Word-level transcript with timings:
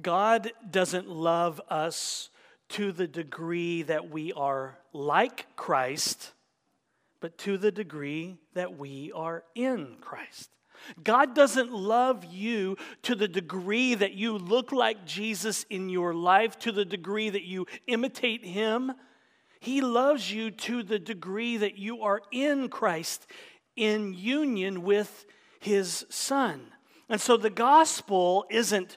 God 0.00 0.52
doesn't 0.70 1.08
love 1.08 1.60
us 1.68 2.30
to 2.70 2.92
the 2.92 3.06
degree 3.06 3.82
that 3.82 4.10
we 4.10 4.32
are 4.32 4.78
like 4.92 5.46
Christ, 5.56 6.32
but 7.20 7.36
to 7.38 7.58
the 7.58 7.70
degree 7.70 8.38
that 8.54 8.78
we 8.78 9.12
are 9.14 9.44
in 9.54 9.96
Christ. 10.00 10.50
God 11.02 11.34
doesn't 11.34 11.72
love 11.72 12.24
you 12.24 12.76
to 13.02 13.14
the 13.14 13.28
degree 13.28 13.94
that 13.94 14.14
you 14.14 14.36
look 14.36 14.72
like 14.72 15.04
Jesus 15.06 15.64
in 15.70 15.88
your 15.88 16.14
life, 16.14 16.58
to 16.60 16.72
the 16.72 16.84
degree 16.84 17.30
that 17.30 17.44
you 17.44 17.66
imitate 17.86 18.44
Him. 18.44 18.92
He 19.60 19.80
loves 19.80 20.32
you 20.32 20.50
to 20.50 20.82
the 20.82 20.98
degree 20.98 21.56
that 21.58 21.78
you 21.78 22.02
are 22.02 22.22
in 22.32 22.68
Christ, 22.68 23.26
in 23.76 24.14
union 24.14 24.82
with 24.82 25.24
His 25.60 26.04
Son. 26.08 26.72
And 27.08 27.20
so 27.20 27.36
the 27.36 27.50
gospel 27.50 28.46
isn't, 28.50 28.96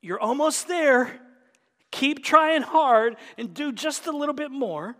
you're 0.00 0.20
almost 0.20 0.68
there, 0.68 1.20
keep 1.90 2.24
trying 2.24 2.62
hard 2.62 3.16
and 3.36 3.52
do 3.52 3.72
just 3.72 4.06
a 4.06 4.12
little 4.12 4.34
bit 4.34 4.50
more. 4.50 4.96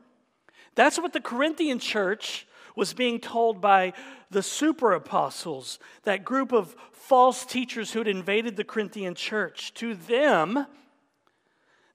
That's 0.75 0.99
what 0.99 1.13
the 1.13 1.21
Corinthian 1.21 1.79
church 1.79 2.47
was 2.77 2.93
being 2.93 3.21
told 3.21 3.61
by 3.61 3.93
the 4.31 4.43
super 4.43 4.93
apostles, 4.93 5.79
that 6.05 6.25
group 6.25 6.53
of 6.53 6.77
false 6.93 7.45
teachers 7.45 7.93
who 7.93 7.99
had 7.99 8.09
invaded 8.09 8.57
the 8.57 8.65
Corinthian 8.65 9.15
church. 9.15 9.75
To 9.75 9.95
them, 9.95 10.67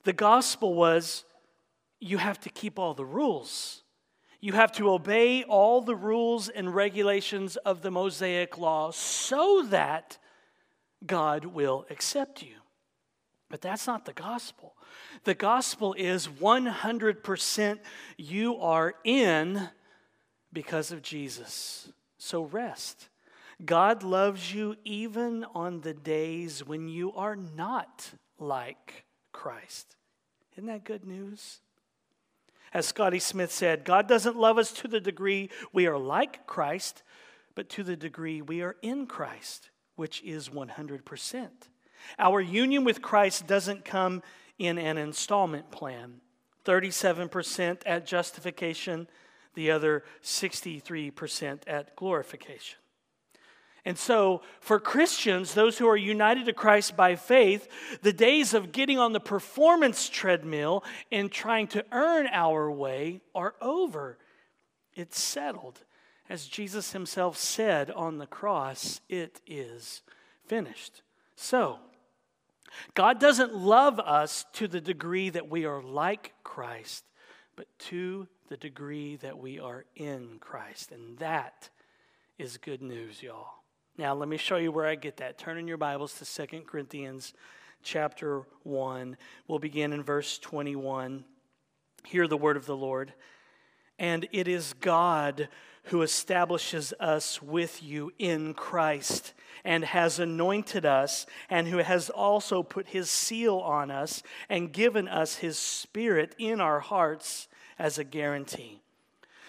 the 0.04 0.14
gospel 0.14 0.74
was 0.74 1.24
you 2.00 2.18
have 2.18 2.40
to 2.42 2.50
keep 2.50 2.78
all 2.78 2.94
the 2.94 3.06
rules. 3.06 3.84
You 4.42 4.54
have 4.54 4.72
to 4.74 4.92
obey 4.92 5.44
all 5.44 5.82
the 5.82 5.96
rules 5.96 6.50
and 6.50 6.76
regulations 6.76 7.56
of 7.58 7.82
the 7.82 7.90
Mosaic 7.90 8.58
law 8.58 8.92
so 8.92 9.66
that 9.70 10.18
God 11.06 11.46
will 11.46 11.86
accept 11.90 12.44
you. 12.44 12.56
But 13.56 13.62
that's 13.62 13.88
not 13.88 14.04
the 14.04 14.12
gospel. 14.12 14.76
The 15.24 15.34
gospel 15.34 15.94
is 15.94 16.28
100% 16.28 17.80
you 18.18 18.58
are 18.58 18.96
in 19.06 19.70
because 20.52 20.92
of 20.92 21.02
Jesus. 21.02 21.88
So 22.18 22.44
rest. 22.44 23.08
God 23.64 24.04
loves 24.04 24.54
you 24.54 24.76
even 24.84 25.46
on 25.56 25.80
the 25.80 25.94
days 25.94 26.68
when 26.68 26.90
you 26.90 27.14
are 27.14 27.38
not 27.38 28.12
like 28.38 29.06
Christ. 29.32 29.96
Isn't 30.58 30.66
that 30.66 30.84
good 30.84 31.06
news? 31.06 31.62
As 32.74 32.86
Scotty 32.86 33.20
Smith 33.20 33.54
said, 33.54 33.86
God 33.86 34.06
doesn't 34.10 34.36
love 34.36 34.58
us 34.58 34.74
to 34.74 34.90
the 34.90 35.00
degree 35.00 35.50
we 35.72 35.88
are 35.88 35.98
like 35.98 36.46
Christ, 36.46 37.04
but 37.56 37.70
to 37.70 37.84
the 37.84 37.96
degree 37.96 38.42
we 38.42 38.62
are 38.62 38.76
in 38.82 39.08
Christ, 39.08 39.70
which 39.96 40.22
is 40.24 40.50
100%. 40.50 41.48
Our 42.20 42.42
union 42.42 42.84
with 42.84 43.02
Christ 43.02 43.48
doesn't 43.48 43.86
come 43.86 44.24
in 44.58 44.78
an 44.78 44.98
installment 44.98 45.72
plan 45.72 46.22
37% 46.66 47.82
at 47.86 48.08
justification, 48.08 49.08
the 49.54 49.70
other 49.70 50.04
63% 50.24 51.60
at 51.68 51.96
glorification. 51.96 52.80
And 53.88 54.00
so, 54.00 54.42
for 54.60 54.80
Christians, 54.80 55.54
those 55.54 55.78
who 55.78 55.88
are 55.88 55.96
united 55.96 56.48
to 56.48 56.54
Christ 56.54 56.98
by 56.98 57.16
faith, 57.16 57.68
the 58.02 58.12
days 58.12 58.56
of 58.56 58.72
getting 58.72 58.98
on 58.98 59.14
the 59.14 59.20
performance 59.20 60.10
treadmill 60.10 60.84
and 61.12 61.32
trying 61.32 61.68
to 61.68 61.86
earn 61.92 62.28
our 62.32 62.72
way 62.72 63.22
are 63.36 63.54
over. 63.62 64.18
It's 64.96 65.22
settled. 65.22 65.84
As 66.28 66.48
Jesus 66.48 66.94
himself 66.94 67.38
said 67.38 67.92
on 67.92 68.18
the 68.18 68.26
cross, 68.26 69.02
it 69.08 69.40
is 69.46 70.02
finished. 70.48 71.04
So, 71.36 71.78
God 72.94 73.20
doesn't 73.20 73.56
love 73.56 74.00
us 74.00 74.46
to 74.54 74.68
the 74.68 74.82
degree 74.82 75.30
that 75.30 75.50
we 75.50 75.66
are 75.66 75.82
like 75.82 76.34
Christ, 76.44 77.06
but 77.56 77.68
to 77.80 78.28
the 78.50 78.58
degree 78.58 79.16
that 79.18 79.38
we 79.38 79.60
are 79.60 79.86
in 79.96 80.38
Christ. 80.40 80.92
And 80.92 81.18
that 81.20 81.70
is 82.38 82.58
good 82.58 82.82
news, 82.82 83.24
y'all. 83.24 83.48
Now, 83.98 84.14
let 84.14 84.28
me 84.28 84.38
show 84.38 84.58
you 84.58 84.72
where 84.72 84.86
I 84.86 84.96
get 84.96 85.18
that. 85.18 85.38
Turn 85.38 85.58
in 85.58 85.68
your 85.68 85.78
Bibles 85.78 86.18
to 86.20 86.26
Second 86.26 86.68
Corinthians 86.68 87.34
chapter 87.82 88.44
1. 88.64 89.16
We'll 89.48 89.60
begin 89.60 89.94
in 89.94 90.04
verse 90.04 90.38
21. 90.40 91.24
Hear 92.04 92.28
the 92.28 92.38
word 92.38 92.58
of 92.58 92.66
the 92.66 92.76
Lord. 92.76 93.14
And 93.98 94.28
it 94.32 94.48
is 94.48 94.74
God 94.74 95.48
who 95.86 96.02
establishes 96.02 96.94
us 97.00 97.42
with 97.42 97.84
you 97.84 98.12
in 98.18 98.54
Christ 98.54 99.34
and 99.64 99.84
has 99.84 100.20
anointed 100.20 100.86
us, 100.86 101.26
and 101.50 101.68
who 101.68 101.80
has 101.80 102.12
also 102.12 102.62
put 102.62 102.88
his 102.90 103.10
seal 103.10 103.58
on 103.58 103.90
us 103.90 104.22
and 104.48 104.72
given 104.72 105.08
us 105.08 105.38
his 105.38 105.58
spirit 105.58 106.36
in 106.38 106.62
our 106.62 106.80
hearts 106.80 107.48
as 107.80 107.98
a 107.98 108.04
guarantee. 108.04 108.80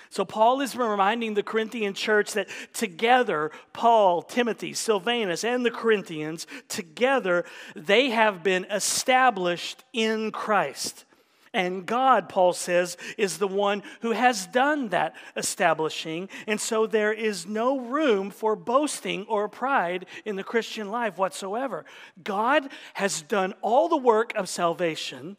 So, 0.09 0.25
Paul 0.25 0.63
is 0.63 0.77
reminding 0.77 1.35
the 1.35 1.43
Corinthian 1.43 1.93
church 1.93 2.33
that 2.33 2.49
together, 2.73 3.51
Paul, 3.73 4.23
Timothy, 4.23 4.73
Silvanus, 4.73 5.45
and 5.45 5.67
the 5.67 5.71
Corinthians, 5.71 6.47
together, 6.69 7.45
they 7.75 8.11
have 8.11 8.43
been 8.43 8.67
established 8.71 9.85
in 9.93 10.31
Christ. 10.31 11.05
And 11.56 11.87
God, 11.87 12.28
Paul 12.28 12.53
says, 12.53 12.99
is 13.17 13.39
the 13.39 13.49
one 13.49 13.83
who 14.03 14.12
has 14.12 14.47
done 14.47 14.91
that 14.91 15.17
establishing. 15.39 16.28
And 16.47 16.61
so 16.61 16.87
there 16.87 17.15
is 17.15 17.47
no 17.47 17.81
room 17.81 18.31
for 18.31 18.55
boasting 18.55 19.25
or 19.27 19.49
pride 19.49 20.05
in 20.27 20.37
the 20.37 20.45
Christian 20.45 20.91
life 20.91 21.16
whatsoever. 21.16 21.87
God 22.22 22.69
has 22.93 23.22
done 23.22 23.55
all 23.62 23.89
the 23.89 23.97
work 23.97 24.34
of 24.37 24.50
salvation, 24.50 25.39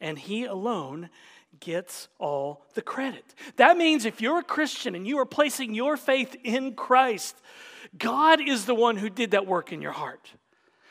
and 0.00 0.16
He 0.16 0.44
alone 0.44 1.10
gets 1.58 2.06
all 2.20 2.64
the 2.74 2.82
credit. 2.82 3.34
That 3.56 3.76
means 3.76 4.04
if 4.04 4.20
you're 4.20 4.38
a 4.38 4.44
Christian 4.44 4.94
and 4.94 5.08
you 5.08 5.18
are 5.18 5.26
placing 5.26 5.74
your 5.74 5.96
faith 5.96 6.36
in 6.44 6.76
Christ, 6.76 7.36
God 7.98 8.40
is 8.40 8.64
the 8.64 8.76
one 8.76 8.96
who 8.96 9.10
did 9.10 9.32
that 9.32 9.48
work 9.48 9.72
in 9.72 9.82
your 9.82 9.90
heart. 9.90 10.30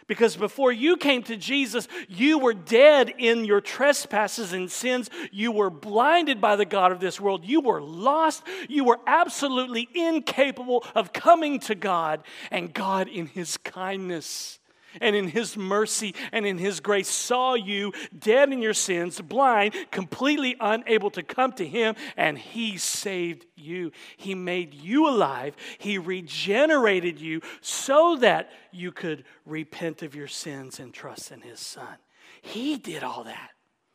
Because 0.07 0.35
before 0.35 0.71
you 0.71 0.97
came 0.97 1.23
to 1.23 1.37
Jesus, 1.37 1.87
you 2.07 2.39
were 2.39 2.53
dead 2.53 3.13
in 3.17 3.45
your 3.45 3.61
trespasses 3.61 4.53
and 4.53 4.71
sins. 4.71 5.09
You 5.31 5.51
were 5.51 5.69
blinded 5.69 6.41
by 6.41 6.55
the 6.55 6.65
God 6.65 6.91
of 6.91 6.99
this 6.99 7.19
world. 7.19 7.45
You 7.45 7.61
were 7.61 7.81
lost. 7.81 8.43
You 8.69 8.83
were 8.83 8.99
absolutely 9.05 9.87
incapable 9.93 10.85
of 10.95 11.13
coming 11.13 11.59
to 11.61 11.75
God. 11.75 12.23
And 12.49 12.73
God, 12.73 13.07
in 13.07 13.27
His 13.27 13.57
kindness, 13.57 14.59
and 14.99 15.15
in 15.15 15.27
his 15.27 15.55
mercy 15.55 16.13
and 16.31 16.45
in 16.45 16.57
his 16.57 16.79
grace 16.79 17.09
saw 17.09 17.53
you 17.53 17.93
dead 18.17 18.51
in 18.51 18.61
your 18.61 18.73
sins, 18.73 19.21
blind, 19.21 19.73
completely 19.91 20.55
unable 20.59 21.09
to 21.11 21.23
come 21.23 21.53
to 21.53 21.65
him, 21.65 21.95
and 22.17 22.37
he 22.37 22.77
saved 22.77 23.45
you. 23.55 23.91
He 24.17 24.35
made 24.35 24.73
you 24.73 25.07
alive. 25.07 25.55
He 25.77 25.97
regenerated 25.97 27.19
you 27.19 27.41
so 27.61 28.17
that 28.17 28.51
you 28.71 28.91
could 28.91 29.23
repent 29.45 30.01
of 30.01 30.15
your 30.15 30.27
sins 30.27 30.79
and 30.79 30.93
trust 30.93 31.31
in 31.31 31.41
his 31.41 31.59
son. 31.59 31.97
He 32.41 32.77
did 32.77 33.03
all 33.03 33.23
that. 33.23 33.51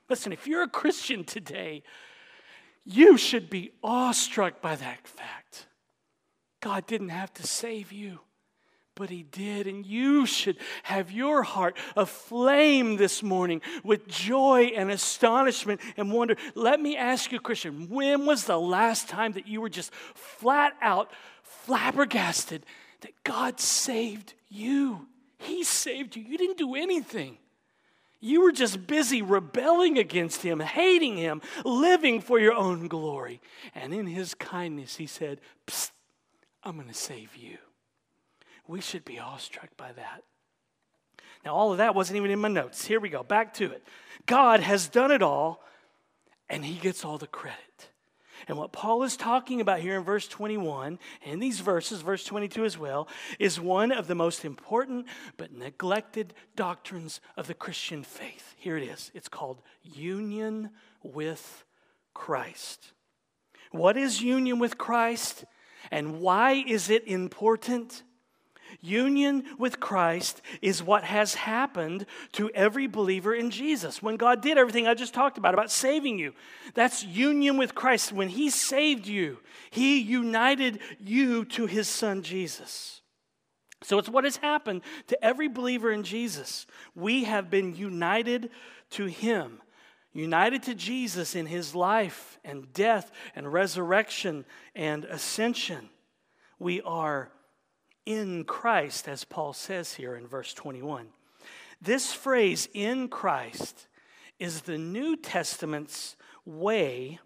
Listen, 0.09 0.33
if 0.33 0.47
you're 0.47 0.63
a 0.63 0.69
Christian 0.69 1.25
today, 1.25 1.83
you 2.85 3.17
should 3.17 3.51
be 3.51 3.73
awestruck 3.83 4.63
by 4.63 4.77
that 4.77 5.07
fact. 5.09 5.67
God 6.61 6.87
didn't 6.87 7.09
have 7.09 7.33
to 7.35 7.47
save 7.47 7.93
you 7.93 8.21
but 8.97 9.11
he 9.11 9.23
did. 9.23 9.69
And 9.69 9.87
you 9.87 10.27
should 10.27 10.57
have 10.83 11.13
your 11.13 11.45
heart 11.45 11.77
aflame 11.97 12.97
this 12.97 13.23
morning 13.23 13.63
with 13.85 14.09
joy 14.09 14.73
and 14.75 14.91
astonishment 14.91 15.81
and 15.97 16.11
wonder. 16.11 16.35
Let 16.57 16.81
me 16.81 16.97
ask 16.97 17.31
you, 17.31 17.39
Christian, 17.39 17.89
when 17.89 18.27
was 18.27 18.45
the 18.45 18.59
last 18.59 19.09
time 19.09 19.33
that 19.33 19.47
you 19.47 19.61
were 19.61 19.69
just 19.69 19.95
flat 20.15 20.75
out 20.83 21.13
flabbergasted 21.43 22.67
that 23.03 23.13
God 23.23 23.61
saved 23.61 24.35
you? 24.49 25.07
He 25.39 25.63
saved 25.63 26.17
you. 26.17 26.25
You 26.25 26.39
didn't 26.39 26.59
do 26.59 26.75
anything. 26.75 27.37
You 28.19 28.41
were 28.41 28.53
just 28.53 28.87
busy 28.87 29.21
rebelling 29.21 29.99
against 29.99 30.43
him, 30.43 30.59
hating 30.59 31.19
him, 31.19 31.43
living 31.65 32.23
for 32.23 32.41
your 32.41 32.55
own 32.55 32.89
glory. 32.89 33.43
And 33.75 33.93
in 33.93 34.07
his 34.07 34.33
kindness, 34.33 34.97
he 34.97 35.07
said, 35.07 35.39
I'm 36.65 36.77
going 36.77 36.89
to 36.89 36.95
save 36.95 37.37
you. 37.37 37.59
We 38.69 38.81
should 38.81 39.05
be 39.05 39.19
awestruck 39.19 39.77
by 39.77 39.93
that. 39.93 40.23
Now, 41.45 41.55
all 41.55 41.73
of 41.73 41.79
that 41.79 41.95
wasn't 41.95 42.17
even 42.17 42.31
in 42.31 42.41
my 42.41 42.49
notes. 42.49 42.85
Here 42.85 42.99
we 42.99 43.09
go, 43.09 43.23
back 43.23 43.55
to 43.55 43.71
it. 43.71 43.85
God 44.27 44.61
has 44.61 44.89
done 44.89 45.13
it 45.13 45.23
all, 45.23 45.63
and 46.49 46.65
he 46.65 46.75
gets 46.75 47.05
all 47.05 47.19
the 47.19 47.29
credit. 47.29 47.91
And 48.49 48.59
what 48.59 48.73
Paul 48.73 49.03
is 49.03 49.17
talking 49.17 49.61
about 49.61 49.81
here 49.81 49.97
in 49.97 50.05
verse 50.05 50.29
21, 50.29 50.99
and 51.25 51.43
these 51.43 51.61
verses, 51.61 52.03
verse 52.03 52.25
22 52.25 52.65
as 52.65 52.79
well, 52.79 53.09
is 53.39 53.59
one 53.59 53.93
of 53.93 54.07
the 54.07 54.15
most 54.15 54.45
important 54.45 55.07
but 55.37 55.53
neglected 55.53 56.35
doctrines 56.55 57.21
of 57.37 57.47
the 57.47 57.55
Christian 57.55 58.03
faith. 58.03 58.55
Here 58.57 58.77
it 58.77 58.85
is 58.85 59.11
it's 59.15 59.29
called 59.29 59.63
union 59.83 60.71
with 61.03 61.65
Christ. 62.15 62.93
What 63.71 63.97
is 63.97 64.23
union 64.23 64.59
with 64.59 64.79
Christ, 64.79 65.45
and 65.91 66.21
why 66.21 66.65
is 66.67 66.91
it 66.91 67.07
important? 67.07 68.03
Union 68.81 69.45
with 69.59 69.81
Christ 69.81 70.43
is 70.63 70.83
what 70.83 71.05
has 71.05 71.35
happened 71.35 72.07
to 72.33 72.51
every 72.51 72.87
believer 72.87 73.35
in 73.35 73.51
Jesus. 73.51 74.03
When 74.03 74.17
God 74.17 74.41
did 74.41 74.59
everything 74.59 74.87
I 74.87 74.95
just 74.95 75.15
talked 75.15 75.39
about, 75.39 75.55
about 75.55 75.71
saving 75.71 76.19
you, 76.19 76.33
that's 76.75 77.05
union 77.05 77.57
with 77.57 77.75
Christ. 77.75 78.13
When 78.13 78.29
He 78.29 78.51
saved 78.51 79.07
you, 79.07 79.39
He 79.71 79.99
united 79.99 80.81
you 80.99 81.45
to 81.47 81.67
His 81.67 81.89
Son 81.89 82.23
Jesus. 82.23 83.01
So 83.83 83.99
it's 83.99 84.09
what 84.09 84.25
has 84.25 84.39
happened 84.39 84.83
to 85.09 85.25
every 85.25 85.49
believer 85.49 85.93
in 85.93 86.03
Jesus. 86.03 86.67
We 86.95 87.25
have 87.25 87.51
been 87.51 87.75
united 87.75 88.51
to 88.91 89.07
Him, 89.07 89.61
united 90.13 90.63
to 90.65 90.75
Jesus 90.75 91.35
in 91.35 91.47
His 91.47 91.75
life 91.75 92.39
and 92.45 92.73
death 92.73 93.11
and 93.35 93.53
resurrection 93.53 94.45
and 94.75 95.05
ascension. 95.05 95.91
We 96.59 96.81
are 96.83 97.31
in 98.07 98.45
Christ, 98.45 99.09
as 99.09 99.25
Paul 99.25 99.53
says 99.53 99.95
here 99.95 100.15
in 100.15 100.27
verse 100.27 100.55
21. 100.55 101.09
This 101.83 102.13
phrase, 102.13 102.69
in 102.73 103.09
Christ, 103.09 103.89
is 104.39 104.63
the 104.63 104.79
New 104.79 105.17
Testament's 105.17 106.17
way 106.47 107.19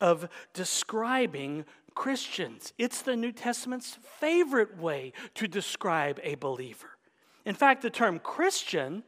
of 0.00 0.28
describing 0.54 1.64
Christians. 1.94 2.72
It's 2.78 3.02
the 3.02 3.14
New 3.14 3.32
Testament's 3.32 3.98
favorite 4.18 4.78
way 4.78 5.12
to 5.34 5.46
describe 5.46 6.18
a 6.22 6.34
believer. 6.36 6.90
In 7.44 7.54
fact, 7.54 7.82
the 7.82 7.90
term 7.90 8.18
Christian 8.18 9.04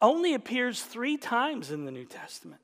only 0.00 0.34
appears 0.34 0.82
three 0.82 1.16
times 1.16 1.70
in 1.70 1.84
the 1.84 1.92
New 1.92 2.04
Testament. 2.04 2.60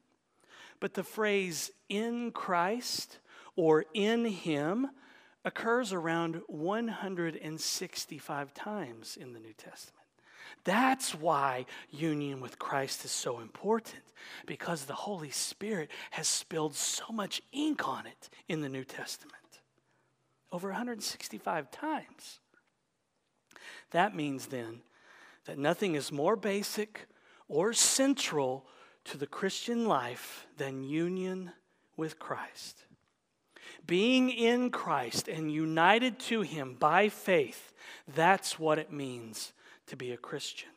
But 0.81 0.95
the 0.95 1.05
phrase 1.05 1.71
in 1.89 2.31
Christ 2.31 3.19
or 3.56 3.85
in 3.95 4.25
Him 4.25 4.89
occurs 5.44 5.93
around 5.93 6.40
165 6.46 8.55
times 8.55 9.19
in 9.20 9.32
the 9.32 9.40
New 9.40 9.52
Testament. 9.52 9.99
That's 10.64 11.14
why 11.14 11.67
union 11.90 12.40
with 12.40 12.58
Christ 12.58 13.05
is 13.05 13.11
so 13.11 13.40
important, 13.40 14.02
because 14.46 14.85
the 14.85 14.94
Holy 14.94 15.31
Spirit 15.31 15.90
has 16.11 16.26
spilled 16.26 16.75
so 16.75 17.05
much 17.12 17.43
ink 17.52 17.87
on 17.87 18.06
it 18.06 18.29
in 18.49 18.61
the 18.61 18.69
New 18.69 18.85
Testament. 18.85 19.35
Over 20.50 20.69
165 20.69 21.70
times. 21.70 22.40
That 23.90 24.17
means 24.17 24.46
then 24.46 24.82
that 25.44 25.58
nothing 25.58 25.94
is 25.94 26.12
more 26.12 26.37
basic 26.37 27.06
or 27.49 27.73
central 27.73 28.67
to 29.05 29.17
the 29.17 29.26
Christian 29.26 29.87
life 29.87 30.46
than 30.56 30.82
union 30.82 31.52
with 31.96 32.19
Christ. 32.19 32.85
Being 33.88 34.29
in 34.29 34.70
Christ 34.70 35.29
and 35.29 35.50
united 35.50 36.19
to 36.20 36.43
Him 36.43 36.76
by 36.79 37.08
faith, 37.08 37.73
that's 38.14 38.58
what 38.58 38.79
it 38.79 38.93
means 38.93 39.55
to 39.87 39.96
be 39.96 40.12
a 40.12 40.17
Christian. 40.19 40.69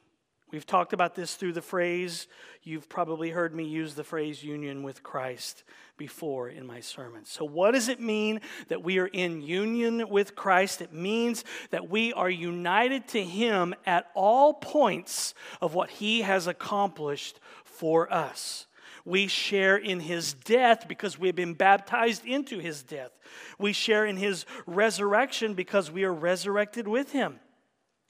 We've 0.50 0.66
talked 0.66 0.94
about 0.94 1.13
this 1.13 1.36
through 1.36 1.54
the 1.54 1.62
phrase, 1.62 2.28
you've 2.63 2.88
probably 2.88 3.30
heard 3.30 3.54
me 3.54 3.66
use 3.66 3.96
the 3.96 4.04
phrase 4.06 4.44
union 4.44 4.81
with 4.81 5.04
Christ 5.04 5.63
before 5.98 6.48
in 6.48 6.66
my 6.66 6.80
sermons. 6.80 7.30
So, 7.30 7.44
what 7.44 7.72
does 7.72 7.90
it 7.90 8.00
mean 8.00 8.40
that 8.69 8.81
we 8.81 8.98
are 9.00 9.08
in 9.08 9.42
union 9.42 10.08
with 10.10 10.36
Christ? 10.36 10.81
It 10.81 10.94
means 10.94 11.44
that 11.72 11.90
we 11.90 12.13
are 12.13 12.30
united 12.30 13.10
to 13.10 13.24
Him 13.24 13.75
at 13.86 14.08
all 14.13 14.54
points 14.54 15.34
of 15.62 15.74
what 15.74 15.90
He 15.90 16.22
has 16.22 16.48
accomplished 16.48 17.42
for 17.66 18.12
us. 18.12 18.68
We 19.06 19.27
share 19.27 19.77
in 19.77 20.00
his 20.00 20.33
death 20.33 20.88
because 20.88 21.18
we 21.18 21.27
have 21.27 21.36
been 21.36 21.53
baptized 21.53 22.25
into 22.25 22.59
his 22.59 22.83
death. 22.83 23.12
We 23.57 23.74
share 23.74 24.06
in 24.06 24.18
his 24.18 24.45
resurrection 24.65 25.53
because 25.53 25.89
we 25.92 26.03
are 26.03 26.13
resurrected 26.13 26.88
with 26.88 27.12
him. 27.12 27.39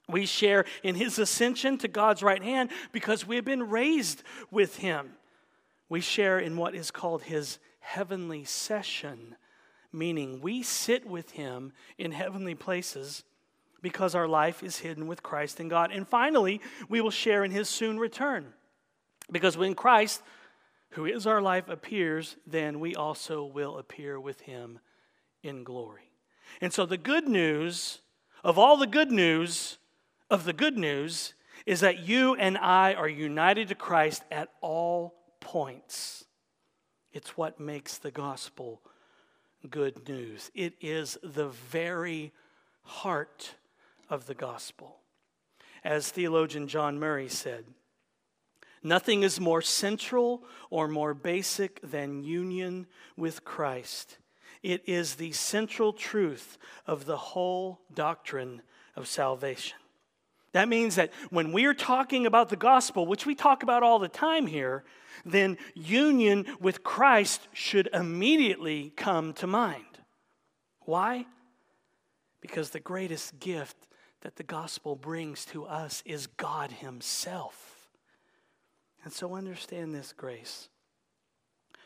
We 0.08 0.26
share 0.26 0.64
in 0.82 0.94
his 0.94 1.18
ascension 1.18 1.78
to 1.78 1.88
God's 1.88 2.22
right 2.22 2.42
hand 2.42 2.70
because 2.92 3.26
we 3.26 3.36
have 3.36 3.44
been 3.44 3.70
raised 3.70 4.22
with 4.50 4.76
him. 4.76 5.12
We 5.88 6.00
share 6.00 6.38
in 6.38 6.56
what 6.56 6.74
is 6.74 6.90
called 6.90 7.22
his 7.22 7.58
heavenly 7.80 8.44
session, 8.44 9.36
meaning 9.92 10.40
we 10.40 10.62
sit 10.62 11.06
with 11.06 11.30
him 11.32 11.72
in 11.98 12.12
heavenly 12.12 12.54
places 12.54 13.24
because 13.82 14.14
our 14.14 14.28
life 14.28 14.62
is 14.62 14.78
hidden 14.78 15.06
with 15.06 15.22
Christ 15.22 15.60
in 15.60 15.68
God. 15.68 15.90
And 15.92 16.06
finally, 16.06 16.60
we 16.88 17.00
will 17.00 17.10
share 17.10 17.44
in 17.44 17.50
his 17.50 17.68
soon 17.68 17.98
return. 17.98 18.52
Because 19.30 19.56
when 19.56 19.74
Christ 19.74 20.22
who 20.92 21.06
is 21.06 21.26
our 21.26 21.42
life, 21.42 21.68
appears, 21.68 22.36
then 22.46 22.80
we 22.80 22.94
also 22.94 23.44
will 23.44 23.78
appear 23.78 24.20
with 24.20 24.42
him 24.42 24.78
in 25.42 25.64
glory. 25.64 26.10
And 26.60 26.72
so, 26.72 26.86
the 26.86 26.98
good 26.98 27.28
news 27.28 28.00
of 28.44 28.58
all 28.58 28.76
the 28.76 28.86
good 28.86 29.10
news 29.10 29.78
of 30.30 30.44
the 30.44 30.52
good 30.52 30.76
news 30.76 31.34
is 31.66 31.80
that 31.80 32.00
you 32.00 32.34
and 32.34 32.58
I 32.58 32.94
are 32.94 33.08
united 33.08 33.68
to 33.68 33.74
Christ 33.74 34.22
at 34.30 34.48
all 34.60 35.14
points. 35.40 36.24
It's 37.12 37.36
what 37.36 37.60
makes 37.60 37.98
the 37.98 38.10
gospel 38.10 38.80
good 39.68 40.08
news. 40.08 40.50
It 40.54 40.74
is 40.80 41.18
the 41.22 41.48
very 41.48 42.32
heart 42.82 43.54
of 44.08 44.26
the 44.26 44.34
gospel. 44.34 44.98
As 45.84 46.10
theologian 46.10 46.68
John 46.68 46.98
Murray 46.98 47.28
said, 47.28 47.64
Nothing 48.82 49.22
is 49.22 49.38
more 49.38 49.62
central 49.62 50.42
or 50.70 50.88
more 50.88 51.14
basic 51.14 51.80
than 51.82 52.24
union 52.24 52.86
with 53.16 53.44
Christ. 53.44 54.18
It 54.62 54.82
is 54.86 55.14
the 55.14 55.32
central 55.32 55.92
truth 55.92 56.58
of 56.86 57.04
the 57.04 57.16
whole 57.16 57.80
doctrine 57.92 58.62
of 58.96 59.06
salvation. 59.08 59.78
That 60.52 60.68
means 60.68 60.96
that 60.96 61.12
when 61.30 61.52
we're 61.52 61.74
talking 61.74 62.26
about 62.26 62.50
the 62.50 62.56
gospel, 62.56 63.06
which 63.06 63.24
we 63.24 63.34
talk 63.34 63.62
about 63.62 63.82
all 63.82 63.98
the 63.98 64.08
time 64.08 64.46
here, 64.46 64.84
then 65.24 65.56
union 65.74 66.46
with 66.60 66.82
Christ 66.82 67.48
should 67.52 67.88
immediately 67.92 68.92
come 68.96 69.32
to 69.34 69.46
mind. 69.46 69.84
Why? 70.80 71.26
Because 72.40 72.70
the 72.70 72.80
greatest 72.80 73.38
gift 73.38 73.76
that 74.20 74.36
the 74.36 74.42
gospel 74.42 74.94
brings 74.94 75.44
to 75.46 75.64
us 75.64 76.02
is 76.04 76.26
God 76.26 76.70
Himself. 76.70 77.71
And 79.04 79.12
so 79.12 79.34
understand 79.34 79.94
this 79.94 80.12
grace. 80.12 80.68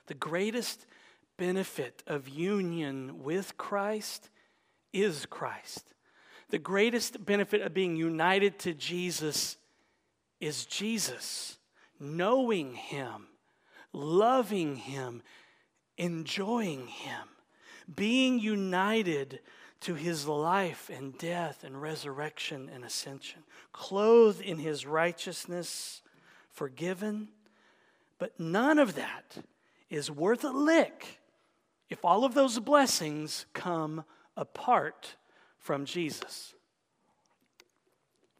The 0.06 0.14
greatest 0.14 0.86
benefit 1.36 2.02
of 2.06 2.28
union 2.28 3.22
with 3.22 3.56
Christ 3.56 4.30
is 4.92 5.26
Christ. 5.26 5.84
The 6.50 6.58
greatest 6.58 7.24
benefit 7.24 7.62
of 7.62 7.74
being 7.74 7.96
united 7.96 8.58
to 8.60 8.74
Jesus 8.74 9.56
is 10.40 10.64
Jesus. 10.66 11.58
Knowing 11.98 12.74
Him, 12.74 13.26
loving 13.92 14.76
Him, 14.76 15.22
enjoying 15.96 16.86
Him, 16.86 17.28
being 17.94 18.38
united 18.38 19.40
to 19.80 19.94
His 19.94 20.26
life 20.26 20.90
and 20.92 21.16
death 21.18 21.64
and 21.64 21.80
resurrection 21.80 22.70
and 22.72 22.84
ascension, 22.84 23.42
clothed 23.72 24.40
in 24.40 24.58
His 24.58 24.86
righteousness 24.86 26.02
forgiven. 26.56 27.28
But 28.18 28.40
none 28.40 28.78
of 28.78 28.94
that 28.94 29.36
is 29.90 30.10
worth 30.10 30.42
a 30.42 30.50
lick 30.50 31.20
if 31.88 32.04
all 32.04 32.24
of 32.24 32.34
those 32.34 32.58
blessings 32.58 33.46
come 33.52 34.04
apart 34.36 35.14
from 35.58 35.84
Jesus. 35.84 36.54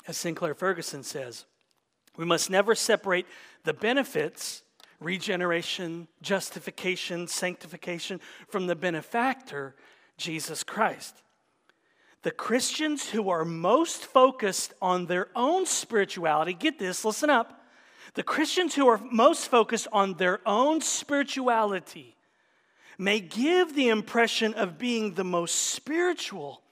As 0.08 0.16
Sinclair 0.16 0.54
Ferguson 0.54 1.02
says, 1.02 1.44
we 2.16 2.24
must 2.24 2.48
never 2.48 2.74
separate 2.74 3.26
the 3.64 3.74
benefits, 3.74 4.62
regeneration, 4.98 6.08
justification, 6.22 7.28
sanctification, 7.28 8.20
from 8.48 8.66
the 8.66 8.76
benefactor, 8.76 9.76
Jesus 10.16 10.64
Christ. 10.64 11.22
The 12.22 12.30
Christians 12.30 13.10
who 13.10 13.28
are 13.28 13.44
most 13.44 14.04
focused 14.04 14.72
on 14.80 15.06
their 15.06 15.28
own 15.36 15.66
spirituality, 15.66 16.54
get 16.54 16.78
this, 16.78 17.04
listen 17.04 17.28
up 17.30 17.55
the 18.16 18.22
Christians 18.22 18.74
who 18.74 18.88
are 18.88 19.00
most 19.12 19.48
focused 19.48 19.86
on 19.92 20.14
their 20.14 20.40
own 20.46 20.80
spirituality 20.80 22.16
may 22.98 23.20
give 23.20 23.74
the 23.74 23.88
impression 23.88 24.54
of 24.54 24.78
being 24.78 25.14
the 25.14 25.24
most 25.24 25.54
spiritual, 25.54 26.62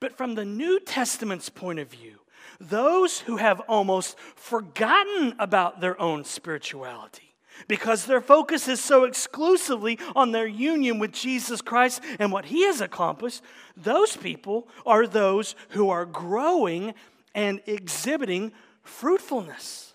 but 0.00 0.16
from 0.16 0.34
the 0.34 0.44
New 0.44 0.80
Testament's 0.80 1.50
point 1.50 1.78
of 1.78 1.90
view, 1.90 2.18
those 2.58 3.20
who 3.20 3.36
have 3.36 3.60
almost 3.60 4.18
forgotten 4.18 5.34
about 5.38 5.82
their 5.82 6.00
own 6.00 6.24
spirituality 6.24 7.34
because 7.68 8.06
their 8.06 8.22
focus 8.22 8.66
is 8.66 8.80
so 8.80 9.04
exclusively 9.04 9.98
on 10.16 10.32
their 10.32 10.46
union 10.46 10.98
with 10.98 11.12
Jesus 11.12 11.60
Christ 11.60 12.00
and 12.18 12.32
what 12.32 12.46
he 12.46 12.64
has 12.64 12.80
accomplished, 12.80 13.42
those 13.76 14.16
people 14.16 14.66
are 14.86 15.06
those 15.06 15.54
who 15.70 15.90
are 15.90 16.06
growing 16.06 16.94
and 17.34 17.60
exhibiting 17.66 18.52
fruitfulness. 18.82 19.89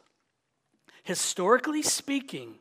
Historically 1.06 1.84
speaking, 1.84 2.56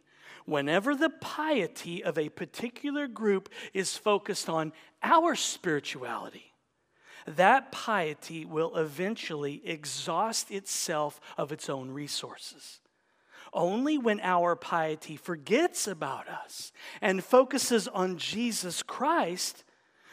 whenever 0.45 0.95
the 0.95 1.09
piety 1.09 2.05
of 2.05 2.19
a 2.19 2.29
particular 2.29 3.09
group 3.09 3.49
is 3.73 3.97
focused 3.97 4.51
on 4.51 4.71
our 5.03 5.35
spirituality, 5.35 6.53
that 7.27 7.73
piety 7.73 8.45
will 8.45 8.77
eventually 8.77 9.63
exhaust 9.65 10.51
itself 10.51 11.23
of 11.39 11.53
its 11.53 11.71
own 11.71 11.91
resources. 11.91 12.81
Only 13.51 13.97
when 13.97 14.21
our 14.21 14.57
piety 14.57 15.17
forgets 15.17 15.87
about 15.87 16.29
us 16.29 16.71
and 17.01 17.25
focuses 17.25 17.89
on 17.89 18.19
Jesus 18.19 18.83
Christ 18.83 19.65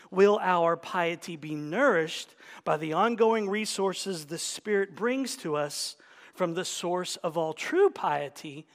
will 0.10 0.40
our 0.42 0.78
piety 0.78 1.36
be 1.36 1.54
nourished 1.54 2.34
by 2.64 2.78
the 2.78 2.94
ongoing 2.94 3.50
resources 3.50 4.28
the 4.28 4.38
Spirit 4.38 4.96
brings 4.96 5.36
to 5.38 5.58
us 5.58 5.98
from 6.34 6.54
the 6.54 6.66
source 6.66 7.16
of 7.18 7.38
all 7.38 7.54
true 7.54 7.90
piety, 7.90 8.66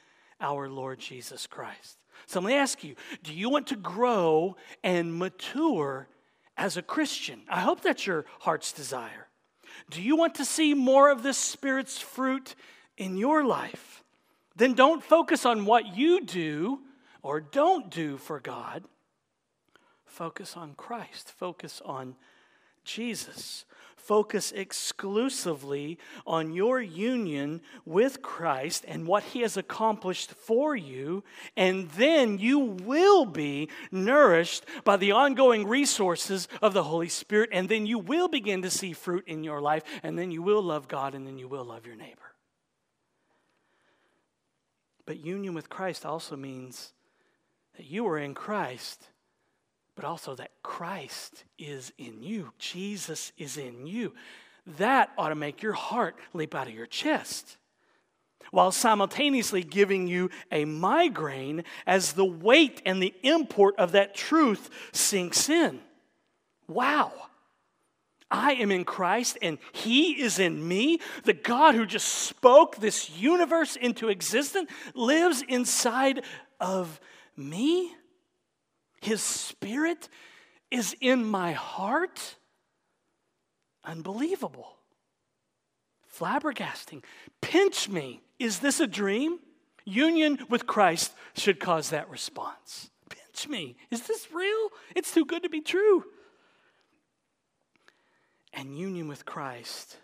our 0.41 0.69
Lord 0.69 0.99
Jesus 0.99 1.47
Christ. 1.47 1.99
So 2.27 2.41
let 2.41 2.47
me 2.49 2.55
ask 2.55 2.83
you 2.83 2.95
do 3.23 3.33
you 3.33 3.49
want 3.49 3.67
to 3.69 3.77
grow 3.77 4.57
and 4.83 5.19
mature 5.19 6.09
as 6.57 6.77
a 6.77 6.83
Christian? 6.83 7.43
I 7.49 7.61
hope 7.61 7.81
that's 7.81 8.07
your 8.07 8.27
heart's 8.41 8.73
desire. 8.73 9.29
Do 9.91 10.01
you 10.01 10.17
want 10.17 10.37
to 10.37 10.45
see 10.45 10.75
more 10.75 11.11
of 11.11 11.23
this 11.23 11.37
Spirit's 11.37 11.99
fruit 11.99 12.55
in 12.97 13.17
your 13.17 13.45
life? 13.45 14.03
then 14.57 14.73
don't 14.73 15.05
focus 15.05 15.45
on 15.45 15.67
what 15.67 15.97
you 15.97 16.23
do 16.23 16.81
or 17.23 17.41
don't 17.41 17.91
do 17.91 18.17
for 18.17 18.41
God. 18.41 18.85
Focus 20.07 20.57
on 20.57 20.75
Christ. 20.75 21.31
Focus 21.31 21.83
on 21.85 22.17
Jesus. 22.85 23.67
Focus 24.07 24.53
exclusively 24.53 25.99
on 26.25 26.53
your 26.53 26.81
union 26.81 27.61
with 27.85 28.23
Christ 28.23 28.85
and 28.87 29.05
what 29.05 29.25
He 29.25 29.41
has 29.41 29.57
accomplished 29.57 30.31
for 30.31 30.77
you, 30.77 31.25
and 31.57 31.91
then 31.91 32.39
you 32.39 32.61
will 32.61 33.25
be 33.25 33.69
nourished 33.91 34.65
by 34.85 34.97
the 34.97 35.11
ongoing 35.11 35.67
resources 35.67 36.47
of 36.63 36.73
the 36.73 36.85
Holy 36.85 37.09
Spirit, 37.09 37.51
and 37.53 37.69
then 37.69 37.85
you 37.85 37.99
will 37.99 38.29
begin 38.29 38.63
to 38.63 38.71
see 38.71 38.93
fruit 38.93 39.25
in 39.27 39.43
your 39.43 39.61
life, 39.61 39.83
and 40.05 40.17
then 40.17 40.31
you 40.31 40.41
will 40.41 40.63
love 40.63 40.87
God, 40.87 41.17
and 41.17 41.27
then 41.27 41.37
you 41.37 41.49
will 41.49 41.65
love 41.65 41.85
your 41.85 41.97
neighbor. 41.97 42.37
But 45.05 45.19
union 45.19 45.53
with 45.53 45.69
Christ 45.69 46.07
also 46.07 46.37
means 46.37 46.93
that 47.77 47.87
you 47.87 48.07
are 48.07 48.19
in 48.19 48.35
Christ, 48.35 49.09
but 49.97 50.05
also 50.05 50.35
that 50.37 50.51
Christ 50.63 51.45
is 51.59 51.93
in 51.99 52.23
you. 52.23 52.53
Jesus 52.59 53.33
is 53.37 53.57
in 53.57 53.87
you. 53.87 54.15
That 54.79 55.11
ought 55.19 55.31
to 55.31 55.35
make 55.35 55.63
your 55.63 55.73
heart 55.73 56.17
leap 56.33 56.55
out 56.55 56.69
of 56.69 56.75
your 56.75 56.87
chest 56.87 57.57
while 58.51 58.71
simultaneously 58.71 59.63
giving 59.63 60.07
you 60.07 60.31
a 60.53 60.65
migraine 60.65 61.65
as 61.87 62.13
the 62.13 62.25
weight 62.25 62.81
and 62.87 63.03
the 63.03 63.15
import 63.23 63.75
of 63.79 63.93
that 63.93 64.15
truth 64.15 64.71
sinks 64.93 65.49
in. 65.49 65.81
Wow. 66.69 67.13
I 68.31 68.55
am 68.55 68.73
in 68.73 68.85
Christ 68.85 69.39
and 69.41 69.59
He 69.73 70.21
is 70.21 70.39
in 70.39 70.67
me. 70.67 71.01
The 71.25 71.33
God 71.33 71.75
who 71.75 71.87
just 71.87 72.09
spoke 72.09 72.77
this 72.77 73.11
universe 73.11 73.77
into 73.77 74.09
existence 74.09 74.71
lives 74.95 75.43
inside 75.47 76.23
of 76.61 77.01
me. 77.37 77.93
His 79.01 79.23
Spirit 79.23 80.09
is 80.71 80.97
in 81.01 81.25
my 81.25 81.53
heart. 81.53 82.37
Unbelievable. 83.85 84.77
Flabbergasting. 86.19 87.05
Pinch 87.41 87.89
me. 87.89 88.23
Is 88.39 88.61
this 88.61 88.81
a 88.81 88.87
dream? 88.87 89.39
Union 89.85 90.39
with 90.49 90.67
Christ 90.67 91.13
should 91.37 91.61
cause 91.61 91.91
that 91.91 92.11
response. 92.11 92.91
Pinch 93.09 93.49
me. 93.49 93.77
Is 93.91 94.07
this 94.07 94.33
real? 94.33 94.69
It's 94.95 95.13
too 95.13 95.25
good 95.25 95.43
to 95.45 95.49
be 95.49 95.61
true 95.61 96.05
and 98.57 98.77
union 98.77 99.07
with 99.07 99.27
Christ, 99.27 99.99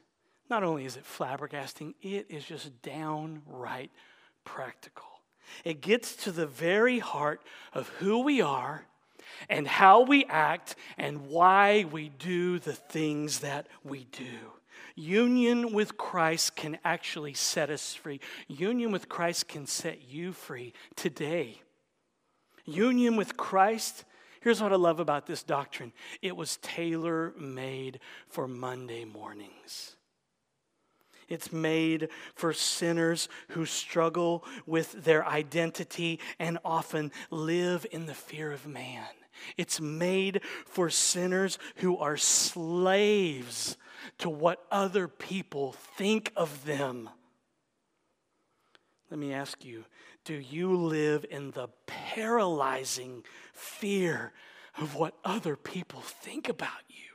not 0.48 0.62
only 0.62 0.84
is 0.84 0.96
it 0.96 1.04
flabbergasting, 1.04 1.94
it 2.02 2.26
is 2.28 2.44
just 2.44 2.82
downright 2.82 3.90
practical. 4.44 5.11
It 5.64 5.80
gets 5.80 6.16
to 6.16 6.32
the 6.32 6.46
very 6.46 6.98
heart 6.98 7.42
of 7.72 7.88
who 7.88 8.22
we 8.22 8.40
are 8.40 8.86
and 9.48 9.66
how 9.66 10.02
we 10.02 10.24
act 10.26 10.76
and 10.98 11.28
why 11.28 11.84
we 11.90 12.08
do 12.08 12.58
the 12.58 12.74
things 12.74 13.40
that 13.40 13.66
we 13.84 14.04
do. 14.12 14.52
Union 14.94 15.72
with 15.72 15.96
Christ 15.96 16.54
can 16.54 16.78
actually 16.84 17.34
set 17.34 17.70
us 17.70 17.94
free. 17.94 18.20
Union 18.48 18.92
with 18.92 19.08
Christ 19.08 19.48
can 19.48 19.66
set 19.66 20.02
you 20.08 20.32
free 20.32 20.72
today. 20.96 21.62
Union 22.64 23.16
with 23.16 23.36
Christ 23.36 24.04
Here's 24.42 24.60
what 24.60 24.72
I 24.72 24.76
love 24.76 24.98
about 24.98 25.26
this 25.26 25.44
doctrine 25.44 25.92
it 26.20 26.36
was 26.36 26.58
tailor 26.58 27.32
made 27.38 28.00
for 28.28 28.48
Monday 28.48 29.04
mornings. 29.04 29.96
It's 31.32 31.50
made 31.50 32.10
for 32.34 32.52
sinners 32.52 33.26
who 33.48 33.64
struggle 33.64 34.44
with 34.66 35.04
their 35.04 35.26
identity 35.26 36.20
and 36.38 36.58
often 36.62 37.10
live 37.30 37.86
in 37.90 38.04
the 38.04 38.14
fear 38.14 38.52
of 38.52 38.66
man. 38.66 39.06
It's 39.56 39.80
made 39.80 40.42
for 40.66 40.90
sinners 40.90 41.58
who 41.76 41.96
are 41.96 42.18
slaves 42.18 43.78
to 44.18 44.28
what 44.28 44.66
other 44.70 45.08
people 45.08 45.72
think 45.72 46.32
of 46.36 46.66
them. 46.66 47.08
Let 49.10 49.18
me 49.18 49.32
ask 49.32 49.64
you 49.64 49.86
do 50.26 50.34
you 50.34 50.76
live 50.76 51.24
in 51.30 51.52
the 51.52 51.68
paralyzing 51.86 53.24
fear 53.54 54.32
of 54.76 54.94
what 54.94 55.14
other 55.24 55.56
people 55.56 56.02
think 56.02 56.50
about 56.50 56.82
you? 56.88 57.11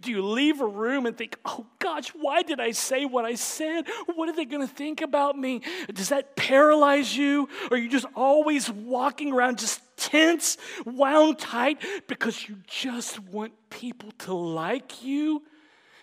Do 0.00 0.10
you 0.10 0.22
leave 0.22 0.60
a 0.60 0.66
room 0.66 1.06
and 1.06 1.16
think, 1.16 1.38
oh 1.44 1.66
gosh, 1.78 2.08
why 2.10 2.42
did 2.42 2.60
I 2.60 2.70
say 2.70 3.04
what 3.04 3.24
I 3.24 3.34
said? 3.34 3.84
What 4.14 4.28
are 4.28 4.36
they 4.36 4.44
going 4.44 4.66
to 4.66 4.72
think 4.72 5.00
about 5.00 5.36
me? 5.36 5.62
Does 5.92 6.10
that 6.10 6.36
paralyze 6.36 7.16
you? 7.16 7.48
Or 7.70 7.76
are 7.76 7.80
you 7.80 7.88
just 7.88 8.06
always 8.14 8.70
walking 8.70 9.32
around 9.32 9.58
just 9.58 9.80
tense, 9.96 10.56
wound 10.84 11.38
tight 11.38 11.82
because 12.06 12.48
you 12.48 12.56
just 12.66 13.18
want 13.20 13.52
people 13.70 14.10
to 14.18 14.34
like 14.34 15.02
you, 15.02 15.42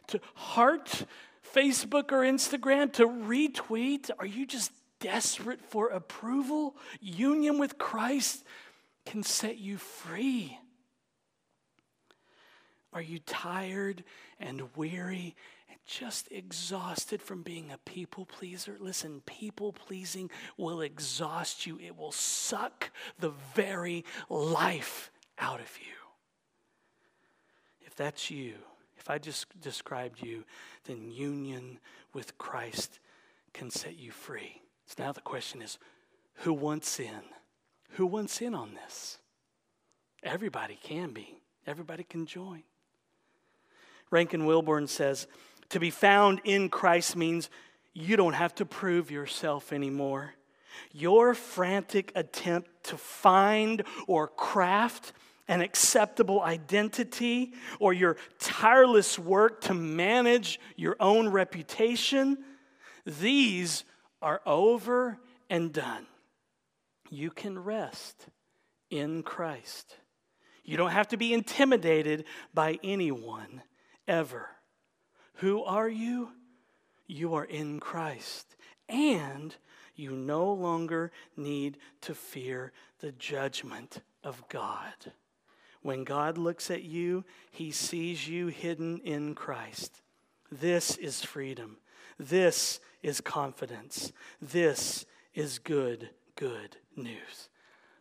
to 0.07 0.19
heart 0.35 1.05
Facebook 1.55 2.11
or 2.11 2.19
Instagram, 2.19 2.91
to 2.93 3.07
retweet? 3.07 4.09
Are 4.19 4.25
you 4.25 4.45
just 4.45 4.71
desperate 5.01 5.59
for 5.61 5.89
approval, 5.89 6.75
union 7.01 7.59
with 7.59 7.77
Christ 7.77 8.45
can 9.05 9.23
set 9.23 9.57
you 9.57 9.77
free. 9.77 10.57
Are 12.93 13.01
you 13.01 13.19
tired 13.19 14.03
and 14.39 14.75
weary 14.75 15.35
and 15.69 15.79
just 15.85 16.29
exhausted 16.31 17.21
from 17.21 17.41
being 17.41 17.71
a 17.71 17.77
people 17.79 18.25
pleaser? 18.25 18.77
Listen, 18.79 19.21
people 19.25 19.71
pleasing 19.71 20.29
will 20.57 20.81
exhaust 20.81 21.65
you, 21.65 21.79
it 21.79 21.97
will 21.97 22.11
suck 22.11 22.91
the 23.19 23.31
very 23.55 24.03
life 24.29 25.11
out 25.39 25.61
of 25.61 25.77
you. 25.79 25.95
If 27.85 27.95
that's 27.95 28.29
you, 28.29 28.55
if 28.97 29.09
I 29.09 29.17
just 29.17 29.59
described 29.61 30.21
you, 30.21 30.43
then 30.85 31.11
union 31.11 31.79
with 32.13 32.37
Christ 32.37 32.99
can 33.53 33.71
set 33.71 33.97
you 33.97 34.11
free. 34.11 34.61
So 34.85 35.03
now 35.03 35.11
the 35.11 35.21
question 35.21 35.61
is 35.61 35.79
who 36.35 36.53
wants 36.53 36.99
in? 36.99 37.21
Who 37.91 38.05
wants 38.05 38.41
in 38.41 38.53
on 38.53 38.73
this? 38.73 39.17
Everybody 40.23 40.77
can 40.81 41.11
be, 41.11 41.41
everybody 41.65 42.03
can 42.03 42.25
join. 42.25 42.63
Rankin 44.11 44.45
Wilbourne 44.45 44.87
says, 44.87 45.27
To 45.69 45.79
be 45.79 45.89
found 45.89 46.41
in 46.43 46.69
Christ 46.69 47.15
means 47.15 47.49
you 47.93 48.17
don't 48.17 48.33
have 48.33 48.53
to 48.55 48.65
prove 48.65 49.09
yourself 49.09 49.73
anymore. 49.73 50.33
Your 50.91 51.33
frantic 51.33 52.11
attempt 52.15 52.69
to 52.85 52.97
find 52.97 53.83
or 54.07 54.27
craft 54.27 55.13
an 55.47 55.61
acceptable 55.61 56.41
identity 56.41 57.53
or 57.79 57.93
your 57.93 58.17
tireless 58.39 59.17
work 59.17 59.61
to 59.61 59.73
manage 59.73 60.59
your 60.75 60.95
own 60.99 61.29
reputation, 61.29 62.37
these 63.05 63.83
are 64.21 64.41
over 64.45 65.17
and 65.49 65.73
done. 65.73 66.05
You 67.09 67.31
can 67.31 67.59
rest 67.59 68.27
in 68.89 69.23
Christ. 69.23 69.97
You 70.63 70.77
don't 70.77 70.91
have 70.91 71.09
to 71.09 71.17
be 71.17 71.33
intimidated 71.33 72.25
by 72.53 72.79
anyone 72.83 73.61
ever. 74.07 74.49
Who 75.35 75.63
are 75.63 75.89
you? 75.89 76.29
You 77.07 77.33
are 77.33 77.45
in 77.45 77.79
Christ. 77.79 78.55
And 78.87 79.55
you 79.95 80.11
no 80.11 80.51
longer 80.51 81.11
need 81.35 81.77
to 82.01 82.13
fear 82.13 82.71
the 82.99 83.11
judgment 83.11 84.01
of 84.23 84.47
God. 84.49 85.13
When 85.81 86.03
God 86.03 86.37
looks 86.37 86.69
at 86.69 86.83
you, 86.83 87.25
he 87.49 87.71
sees 87.71 88.27
you 88.27 88.47
hidden 88.47 88.99
in 88.99 89.33
Christ. 89.35 90.01
This 90.51 90.97
is 90.97 91.23
freedom. 91.23 91.77
This 92.19 92.79
is 93.01 93.21
confidence. 93.21 94.11
This 94.41 95.05
is 95.33 95.59
good, 95.59 96.09
good 96.35 96.77
news. 96.95 97.49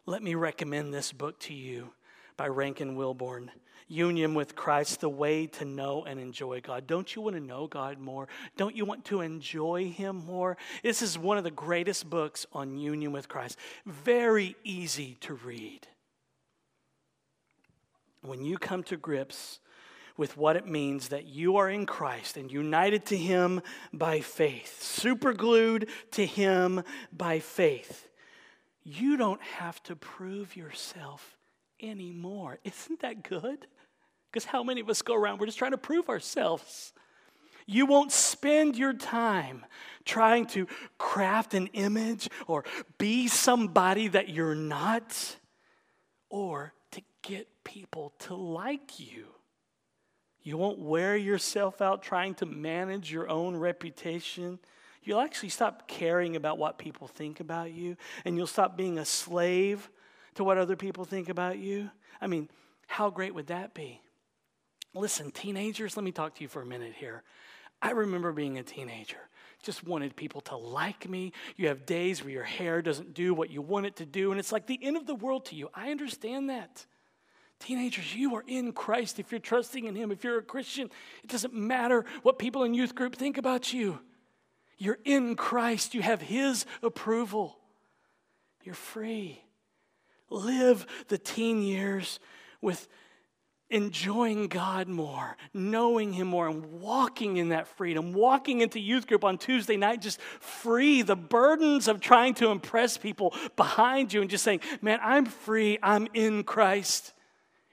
Let 0.04 0.22
me 0.22 0.34
recommend 0.34 0.92
this 0.92 1.12
book 1.12 1.38
to 1.40 1.54
you 1.54 1.92
by 2.36 2.48
Rankin 2.48 2.96
Wilbourne 2.96 3.50
union 3.90 4.34
with 4.34 4.54
Christ 4.54 5.00
the 5.00 5.08
way 5.08 5.46
to 5.46 5.64
know 5.64 6.04
and 6.04 6.20
enjoy 6.20 6.60
God. 6.60 6.86
Don't 6.86 7.14
you 7.14 7.22
want 7.22 7.36
to 7.36 7.42
know 7.42 7.66
God 7.66 7.98
more? 7.98 8.28
Don't 8.56 8.76
you 8.76 8.84
want 8.84 9.04
to 9.06 9.20
enjoy 9.20 9.90
Him 9.90 10.24
more? 10.26 10.56
This 10.82 11.02
is 11.02 11.18
one 11.18 11.38
of 11.38 11.44
the 11.44 11.50
greatest 11.50 12.08
books 12.08 12.46
on 12.52 12.78
union 12.78 13.12
with 13.12 13.28
Christ. 13.28 13.58
Very 13.84 14.56
easy 14.64 15.16
to 15.22 15.34
read. 15.34 15.86
When 18.22 18.44
you 18.44 18.58
come 18.58 18.82
to 18.84 18.96
grips 18.96 19.60
with 20.16 20.36
what 20.36 20.56
it 20.56 20.66
means 20.66 21.08
that 21.08 21.24
you 21.24 21.56
are 21.56 21.70
in 21.70 21.86
Christ 21.86 22.36
and 22.36 22.52
united 22.52 23.06
to 23.06 23.16
Him 23.16 23.62
by 23.92 24.20
faith, 24.20 24.82
superglued 24.82 25.88
to 26.12 26.26
Him 26.26 26.82
by 27.12 27.38
faith, 27.38 28.08
you 28.82 29.16
don't 29.16 29.42
have 29.42 29.82
to 29.84 29.96
prove 29.96 30.56
yourself 30.56 31.38
anymore. 31.82 32.58
Isn't 32.64 33.00
that 33.00 33.22
good? 33.22 33.66
Because 34.30 34.44
how 34.44 34.62
many 34.62 34.80
of 34.80 34.88
us 34.88 35.02
go 35.02 35.14
around, 35.14 35.40
we're 35.40 35.46
just 35.46 35.58
trying 35.58 35.72
to 35.72 35.78
prove 35.78 36.08
ourselves. 36.08 36.92
You 37.66 37.86
won't 37.86 38.12
spend 38.12 38.76
your 38.76 38.92
time 38.92 39.64
trying 40.04 40.46
to 40.46 40.66
craft 40.98 41.54
an 41.54 41.68
image 41.68 42.28
or 42.46 42.64
be 42.98 43.28
somebody 43.28 44.08
that 44.08 44.28
you're 44.28 44.54
not 44.54 45.36
or 46.28 46.72
to 46.92 47.02
get 47.22 47.48
people 47.64 48.12
to 48.20 48.34
like 48.34 48.98
you. 48.98 49.26
You 50.42 50.56
won't 50.56 50.78
wear 50.78 51.16
yourself 51.16 51.82
out 51.82 52.02
trying 52.02 52.34
to 52.36 52.46
manage 52.46 53.12
your 53.12 53.28
own 53.28 53.56
reputation. 53.56 54.58
You'll 55.02 55.20
actually 55.20 55.50
stop 55.50 55.86
caring 55.86 56.34
about 56.34 56.58
what 56.58 56.78
people 56.78 57.06
think 57.06 57.40
about 57.40 57.72
you, 57.72 57.96
and 58.24 58.36
you'll 58.36 58.46
stop 58.46 58.76
being 58.76 58.98
a 58.98 59.04
slave 59.04 59.90
to 60.34 60.44
what 60.44 60.56
other 60.56 60.76
people 60.76 61.04
think 61.04 61.28
about 61.28 61.58
you. 61.58 61.90
I 62.20 62.26
mean, 62.26 62.48
how 62.86 63.10
great 63.10 63.34
would 63.34 63.48
that 63.48 63.74
be? 63.74 64.00
Listen, 64.94 65.30
teenagers, 65.30 65.96
let 65.96 66.04
me 66.04 66.12
talk 66.12 66.34
to 66.34 66.42
you 66.42 66.48
for 66.48 66.62
a 66.62 66.66
minute 66.66 66.94
here. 66.96 67.22
I 67.80 67.92
remember 67.92 68.32
being 68.32 68.58
a 68.58 68.62
teenager. 68.62 69.18
Just 69.62 69.86
wanted 69.86 70.16
people 70.16 70.40
to 70.42 70.56
like 70.56 71.08
me. 71.08 71.32
You 71.56 71.68
have 71.68 71.86
days 71.86 72.22
where 72.22 72.32
your 72.32 72.44
hair 72.44 72.82
doesn't 72.82 73.14
do 73.14 73.34
what 73.34 73.50
you 73.50 73.62
want 73.62 73.86
it 73.86 73.96
to 73.96 74.06
do, 74.06 74.30
and 74.30 74.40
it's 74.40 74.52
like 74.52 74.66
the 74.66 74.78
end 74.82 74.96
of 74.96 75.06
the 75.06 75.14
world 75.14 75.46
to 75.46 75.54
you. 75.54 75.68
I 75.74 75.90
understand 75.90 76.50
that. 76.50 76.86
Teenagers, 77.58 78.14
you 78.14 78.34
are 78.36 78.44
in 78.46 78.72
Christ 78.72 79.18
if 79.18 79.30
you're 79.30 79.38
trusting 79.38 79.84
in 79.84 79.94
Him. 79.94 80.10
If 80.10 80.24
you're 80.24 80.38
a 80.38 80.42
Christian, 80.42 80.90
it 81.22 81.30
doesn't 81.30 81.52
matter 81.52 82.06
what 82.22 82.38
people 82.38 82.64
in 82.64 82.72
youth 82.72 82.94
group 82.94 83.14
think 83.14 83.36
about 83.36 83.72
you. 83.72 83.98
You're 84.78 84.98
in 85.04 85.36
Christ, 85.36 85.92
you 85.92 86.00
have 86.00 86.22
His 86.22 86.64
approval. 86.82 87.58
You're 88.64 88.74
free. 88.74 89.42
Live 90.30 90.86
the 91.08 91.18
teen 91.18 91.62
years 91.62 92.18
with 92.62 92.88
enjoying 93.70 94.48
God 94.48 94.88
more, 94.88 95.36
knowing 95.54 96.12
Him 96.12 96.28
more, 96.28 96.48
and 96.48 96.80
walking 96.80 97.36
in 97.36 97.50
that 97.50 97.68
freedom, 97.68 98.12
walking 98.12 98.60
into 98.60 98.80
youth 98.80 99.06
group 99.06 99.24
on 99.24 99.38
Tuesday 99.38 99.76
night, 99.76 100.02
just 100.02 100.20
free 100.40 101.02
the 101.02 101.16
burdens 101.16 101.88
of 101.88 102.00
trying 102.00 102.34
to 102.34 102.50
impress 102.50 102.98
people 102.98 103.34
behind 103.56 104.12
you 104.12 104.20
and 104.20 104.30
just 104.30 104.44
saying, 104.44 104.60
Man, 104.82 104.98
I'm 105.02 105.24
free, 105.24 105.78
I'm 105.82 106.08
in 106.14 106.44
Christ. 106.44 107.12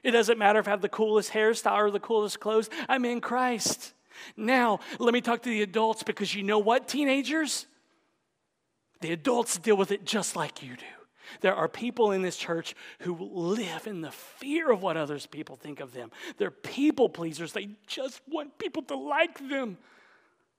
It 0.04 0.12
doesn't 0.12 0.38
matter 0.38 0.60
if 0.60 0.68
I 0.68 0.70
have 0.70 0.80
the 0.80 0.88
coolest 0.88 1.32
hairstyle 1.32 1.76
or 1.76 1.90
the 1.90 2.00
coolest 2.00 2.40
clothes, 2.40 2.70
I'm 2.88 3.04
in 3.04 3.20
Christ. 3.20 3.92
Now, 4.36 4.80
let 4.98 5.12
me 5.12 5.20
talk 5.20 5.42
to 5.42 5.50
the 5.50 5.62
adults 5.62 6.02
because 6.02 6.34
you 6.34 6.42
know 6.42 6.58
what, 6.58 6.88
teenagers? 6.88 7.66
The 9.00 9.12
adults 9.12 9.58
deal 9.58 9.76
with 9.76 9.92
it 9.92 10.04
just 10.04 10.36
like 10.36 10.62
you 10.62 10.76
do. 10.76 10.97
There 11.40 11.54
are 11.54 11.68
people 11.68 12.12
in 12.12 12.22
this 12.22 12.36
church 12.36 12.74
who 13.00 13.16
live 13.16 13.86
in 13.86 14.00
the 14.00 14.10
fear 14.10 14.70
of 14.70 14.82
what 14.82 14.96
others 14.96 15.26
people 15.26 15.56
think 15.56 15.80
of 15.80 15.92
them. 15.92 16.10
They're 16.36 16.50
people 16.50 17.08
pleasers. 17.08 17.52
They 17.52 17.70
just 17.86 18.20
want 18.28 18.58
people 18.58 18.82
to 18.84 18.96
like 18.96 19.48
them. 19.48 19.78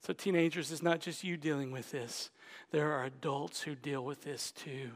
So, 0.01 0.13
teenagers, 0.13 0.71
it's 0.71 0.81
not 0.81 1.01
just 1.01 1.23
you 1.23 1.35
dealing 1.38 1.71
with 1.71 1.91
this. 1.91 2.29
There 2.71 2.91
are 2.91 3.03
adults 3.03 3.61
who 3.61 3.75
deal 3.75 4.03
with 4.03 4.23
this 4.23 4.51
too. 4.51 4.91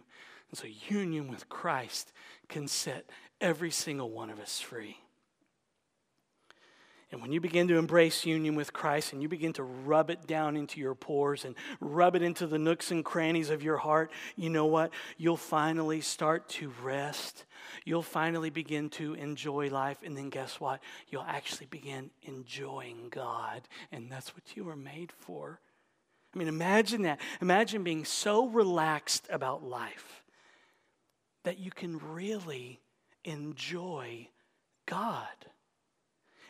And 0.49 0.57
so, 0.57 0.67
union 0.87 1.27
with 1.27 1.49
Christ 1.49 2.13
can 2.47 2.67
set 2.67 3.09
every 3.41 3.71
single 3.71 4.09
one 4.09 4.29
of 4.29 4.39
us 4.39 4.59
free. 4.59 4.97
And 7.13 7.21
when 7.21 7.31
you 7.31 7.39
begin 7.39 7.67
to 7.67 7.77
embrace 7.77 8.25
union 8.25 8.55
with 8.55 8.73
Christ 8.73 9.13
and 9.13 9.21
you 9.21 9.29
begin 9.29 9.53
to 9.53 9.61
rub 9.61 10.09
it 10.09 10.25
down 10.25 10.57
into 10.57 10.79
your 10.79 10.95
pores 10.95 11.45
and 11.45 11.53
rub 11.79 12.15
it 12.15 12.23
into 12.23 12.47
the 12.47 12.57
nooks 12.57 12.89
and 12.89 13.05
crannies 13.05 13.51
of 13.51 13.61
your 13.61 13.77
heart, 13.77 14.11
you 14.35 14.49
know 14.49 14.65
what? 14.65 14.89
You'll 15.15 15.37
finally 15.37 16.01
start 16.01 16.49
to 16.49 16.73
rest. 16.81 17.45
You'll 17.85 18.01
finally 18.01 18.49
begin 18.49 18.89
to 18.91 19.13
enjoy 19.13 19.69
life. 19.69 19.99
And 20.03 20.17
then 20.17 20.31
guess 20.31 20.59
what? 20.59 20.81
You'll 21.07 21.21
actually 21.21 21.67
begin 21.67 22.09
enjoying 22.23 23.09
God. 23.11 23.61
And 23.91 24.11
that's 24.11 24.33
what 24.35 24.57
you 24.57 24.63
were 24.63 24.75
made 24.75 25.11
for. 25.11 25.59
I 26.33 26.39
mean, 26.39 26.47
imagine 26.47 27.03
that. 27.03 27.21
Imagine 27.41 27.83
being 27.83 28.05
so 28.05 28.47
relaxed 28.47 29.27
about 29.29 29.63
life 29.63 30.23
that 31.43 31.59
you 31.59 31.69
can 31.69 31.99
really 31.99 32.81
enjoy 33.23 34.29
God 34.87 35.27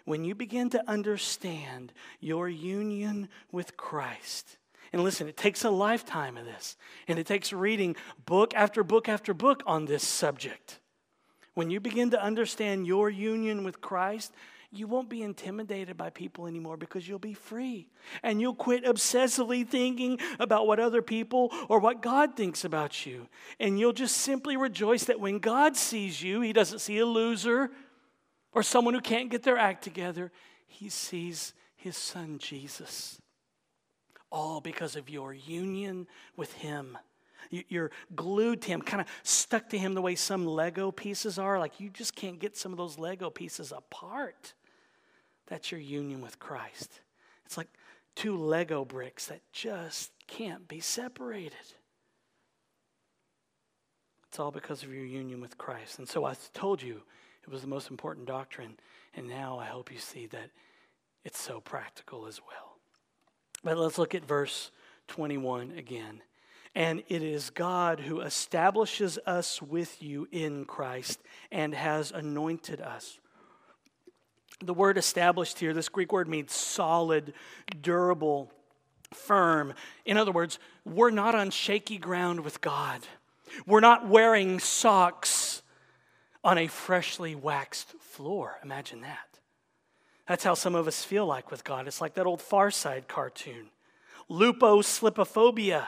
when 0.06 0.24
you 0.26 0.36
begin 0.36 0.70
to 0.72 0.90
understand 0.90 1.94
your 2.20 2.50
union 2.50 3.30
with 3.52 3.78
Christ, 3.78 4.58
and 4.92 5.04
listen, 5.04 5.28
it 5.28 5.38
takes 5.38 5.64
a 5.64 5.70
lifetime 5.70 6.38
of 6.38 6.46
this, 6.46 6.78
and 7.08 7.18
it 7.18 7.26
takes 7.26 7.52
reading 7.52 7.96
book 8.26 8.54
after 8.56 8.84
book 8.84 9.10
after 9.10 9.34
book 9.34 9.64
on 9.66 9.86
this 9.86 10.08
subject. 10.08 10.80
When 11.56 11.70
you 11.70 11.80
begin 11.80 12.12
to 12.12 12.24
understand 12.24 12.86
your 12.86 13.10
union 13.10 13.64
with 13.64 13.82
Christ, 13.82 14.34
you 14.72 14.88
won't 14.88 15.08
be 15.08 15.22
intimidated 15.22 15.98
by 15.98 16.10
people 16.10 16.48
anymore 16.48 16.78
because 16.78 17.08
you'll 17.08 17.20
be 17.20 17.36
free. 17.36 17.90
And 18.24 18.42
you'll 18.42 18.56
quit 18.56 18.86
obsessively 18.86 19.68
thinking 19.68 20.20
about 20.40 20.66
what 20.66 20.80
other 20.80 21.04
people 21.04 21.54
or 21.70 21.78
what 21.80 22.02
God 22.02 22.36
thinks 22.36 22.66
about 22.66 23.06
you. 23.06 23.28
And 23.60 23.80
you'll 23.80 23.94
just 23.94 24.18
simply 24.18 24.58
rejoice 24.58 25.04
that 25.06 25.20
when 25.20 25.38
God 25.38 25.78
sees 25.78 26.24
you, 26.24 26.42
He 26.42 26.54
doesn't 26.54 26.80
see 26.80 26.98
a 26.98 27.06
loser, 27.06 27.70
or 28.54 28.64
someone 28.64 28.94
who 28.94 29.02
can't 29.02 29.30
get 29.30 29.44
their 29.44 29.58
act 29.58 29.84
together, 29.84 30.32
he 30.68 30.90
sees 30.90 31.54
his 31.76 31.98
son 31.98 32.38
Jesus. 32.40 33.20
All 34.32 34.62
because 34.62 34.96
of 34.96 35.10
your 35.10 35.34
union 35.34 36.08
with 36.36 36.54
him. 36.54 36.98
You're 37.50 37.92
glued 38.16 38.62
to 38.64 38.70
him, 38.70 38.82
kind 38.82 39.02
of 39.02 39.08
stuck 39.22 39.70
to 39.70 39.78
him 39.78 39.94
the 39.94 40.02
way 40.02 40.16
some 40.16 40.46
Lego 40.46 40.92
pieces 40.92 41.38
are. 41.38 41.60
Like 41.60 41.80
you 41.80 41.90
just 41.90 42.16
can't 42.16 42.40
get 42.40 42.58
some 42.58 42.72
of 42.72 42.78
those 42.78 42.98
Lego 42.98 43.30
pieces 43.30 43.72
apart. 43.72 44.54
That's 45.48 45.72
your 45.72 45.82
union 45.82 46.22
with 46.22 46.40
Christ. 46.40 47.02
It's 47.46 47.58
like 47.58 47.68
two 48.16 48.38
Lego 48.38 48.86
bricks 48.86 49.28
that 49.28 49.42
just 49.52 50.12
can't 50.26 50.68
be 50.68 50.80
separated. 50.80 51.54
It's 54.30 54.40
all 54.40 54.52
because 54.52 54.82
of 54.82 54.92
your 54.92 55.06
union 55.06 55.42
with 55.42 55.60
Christ. 55.60 56.00
And 56.00 56.08
so 56.08 56.26
I 56.26 56.36
told 56.54 56.82
you 56.82 57.04
it 57.44 57.52
was 57.52 57.62
the 57.62 57.68
most 57.68 57.90
important 57.90 58.26
doctrine. 58.26 58.78
And 59.16 59.28
now 59.28 59.60
I 59.60 59.66
hope 59.66 59.92
you 59.92 60.00
see 60.00 60.26
that 60.28 60.50
it's 61.24 61.40
so 61.40 61.60
practical 61.60 62.26
as 62.26 62.40
well. 62.42 62.78
But 63.64 63.78
let's 63.78 63.98
look 63.98 64.16
at 64.16 64.26
verse 64.26 64.72
21 65.08 65.74
again. 65.78 66.22
And 66.76 67.04
it 67.08 67.22
is 67.22 67.50
God 67.50 68.00
who 68.00 68.22
establishes 68.22 69.20
us 69.26 69.62
with 69.62 70.02
you 70.02 70.28
in 70.32 70.66
Christ 70.66 71.20
and 71.52 71.74
has 71.76 72.12
anointed 72.12 72.82
us. 72.82 73.20
The 74.64 74.74
word 74.74 74.98
established 74.98 75.60
here, 75.60 75.74
this 75.74 75.90
Greek 75.90 76.12
word 76.12 76.28
means 76.28 76.54
solid, 76.54 77.34
durable, 77.82 78.52
firm. 79.14 79.74
In 80.06 80.18
other 80.18 80.32
words, 80.32 80.58
we're 80.86 81.12
not 81.12 81.36
on 81.36 81.52
shaky 81.52 81.98
ground 81.98 82.40
with 82.40 82.62
God. 82.62 83.02
We're 83.68 83.80
not 83.82 84.08
wearing 84.08 84.60
socks 84.60 85.53
on 86.44 86.58
a 86.58 86.68
freshly 86.68 87.36
waxed 87.36 87.90
floor. 88.00 88.60
Imagine 88.64 89.02
that. 89.02 89.40
That's 90.28 90.44
how 90.44 90.54
some 90.54 90.76
of 90.76 90.88
us 90.88 91.04
feel 91.04 91.26
like 91.26 91.52
with 91.52 91.64
God. 91.64 91.88
It's 91.88 92.02
like 92.02 92.14
that 92.16 92.26
old 92.26 92.42
Far 92.42 92.72
Side 92.72 93.08
cartoon. 93.08 93.70
Luposlipaphobia, 94.30 95.88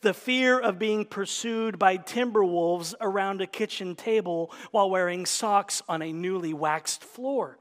the 0.00 0.14
fear 0.14 0.58
of 0.58 0.78
being 0.78 1.04
pursued 1.04 1.78
by 1.78 1.96
timber 1.96 2.44
wolves 2.44 2.94
around 3.00 3.40
a 3.40 3.46
kitchen 3.46 3.94
table 3.94 4.50
while 4.70 4.88
wearing 4.90 5.26
socks 5.26 5.82
on 5.88 6.02
a 6.02 6.12
newly 6.12 6.54
waxed 6.54 7.02
floor. 7.02 7.58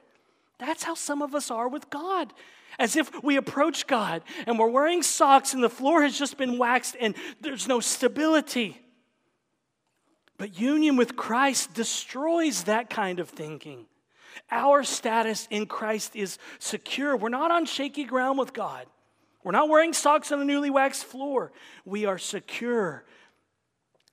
That's 0.57 0.83
how 0.83 0.95
some 0.95 1.21
of 1.21 1.35
us 1.35 1.51
are 1.51 1.67
with 1.67 1.89
God. 1.89 2.33
As 2.77 2.95
if 2.97 3.09
we 3.23 3.37
approach 3.37 3.87
God 3.87 4.21
and 4.45 4.59
we're 4.59 4.69
wearing 4.69 5.01
socks 5.01 5.53
and 5.53 5.63
the 5.63 5.69
floor 5.69 6.03
has 6.03 6.17
just 6.17 6.37
been 6.37 6.57
waxed 6.57 6.95
and 6.99 7.15
there's 7.39 7.67
no 7.67 7.79
stability. 7.79 8.81
But 10.37 10.59
union 10.59 10.97
with 10.97 11.15
Christ 11.15 11.73
destroys 11.73 12.63
that 12.63 12.89
kind 12.89 13.19
of 13.19 13.29
thinking. 13.29 13.85
Our 14.51 14.83
status 14.83 15.47
in 15.49 15.65
Christ 15.65 16.15
is 16.15 16.37
secure. 16.59 17.15
We're 17.15 17.29
not 17.29 17.51
on 17.51 17.65
shaky 17.65 18.03
ground 18.03 18.37
with 18.37 18.53
God. 18.53 18.85
We're 19.43 19.51
not 19.51 19.69
wearing 19.69 19.93
socks 19.93 20.31
on 20.31 20.41
a 20.41 20.45
newly 20.45 20.69
waxed 20.69 21.05
floor. 21.05 21.51
We 21.85 22.05
are 22.05 22.17
secure, 22.17 23.05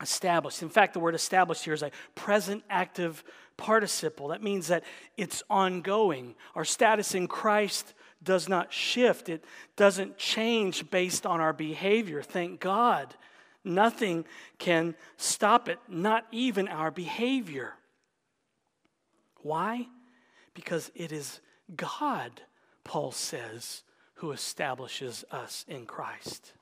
established. 0.00 0.62
In 0.62 0.68
fact, 0.68 0.92
the 0.92 1.00
word 1.00 1.14
established 1.14 1.64
here 1.64 1.74
is 1.74 1.82
a 1.82 1.90
present 2.14 2.62
active 2.70 3.24
participle. 3.56 4.28
That 4.28 4.42
means 4.42 4.68
that 4.68 4.84
it's 5.16 5.42
ongoing. 5.50 6.34
Our 6.54 6.64
status 6.64 7.14
in 7.14 7.28
Christ 7.28 7.94
does 8.22 8.48
not 8.48 8.72
shift, 8.72 9.28
it 9.28 9.44
doesn't 9.74 10.16
change 10.16 10.88
based 10.90 11.26
on 11.26 11.40
our 11.40 11.52
behavior. 11.52 12.22
Thank 12.22 12.60
God. 12.60 13.14
Nothing 13.64 14.24
can 14.58 14.94
stop 15.16 15.68
it, 15.68 15.78
not 15.88 16.26
even 16.32 16.68
our 16.68 16.90
behavior. 16.90 17.74
Why? 19.42 19.86
Because 20.54 20.90
it 20.94 21.12
is 21.12 21.40
God, 21.74 22.42
Paul 22.84 23.12
says, 23.12 23.82
who 24.14 24.32
establishes 24.32 25.24
us 25.30 25.64
in 25.68 25.86
Christ, 25.86 26.52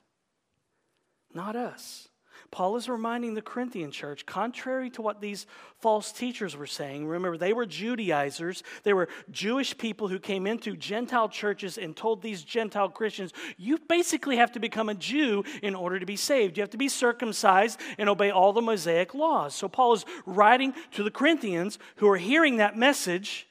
not 1.33 1.55
us. 1.55 2.07
Paul 2.51 2.75
is 2.75 2.89
reminding 2.89 3.33
the 3.33 3.41
Corinthian 3.41 3.91
church, 3.91 4.25
contrary 4.25 4.89
to 4.91 5.01
what 5.01 5.21
these 5.21 5.47
false 5.79 6.11
teachers 6.11 6.55
were 6.55 6.67
saying, 6.67 7.07
remember, 7.07 7.37
they 7.37 7.53
were 7.53 7.65
Judaizers. 7.65 8.61
They 8.83 8.91
were 8.91 9.07
Jewish 9.31 9.77
people 9.77 10.09
who 10.09 10.19
came 10.19 10.45
into 10.45 10.75
Gentile 10.75 11.29
churches 11.29 11.77
and 11.77 11.95
told 11.95 12.21
these 12.21 12.43
Gentile 12.43 12.89
Christians, 12.89 13.31
you 13.57 13.79
basically 13.87 14.35
have 14.35 14.51
to 14.51 14.59
become 14.59 14.89
a 14.89 14.93
Jew 14.93 15.45
in 15.63 15.75
order 15.75 15.97
to 15.97 16.05
be 16.05 16.17
saved. 16.17 16.57
You 16.57 16.61
have 16.63 16.71
to 16.71 16.77
be 16.77 16.89
circumcised 16.89 17.79
and 17.97 18.09
obey 18.09 18.31
all 18.31 18.51
the 18.51 18.61
Mosaic 18.61 19.13
laws. 19.13 19.55
So 19.55 19.69
Paul 19.69 19.93
is 19.93 20.05
writing 20.25 20.73
to 20.91 21.03
the 21.03 21.11
Corinthians 21.11 21.79
who 21.95 22.09
are 22.09 22.17
hearing 22.17 22.57
that 22.57 22.77
message 22.77 23.47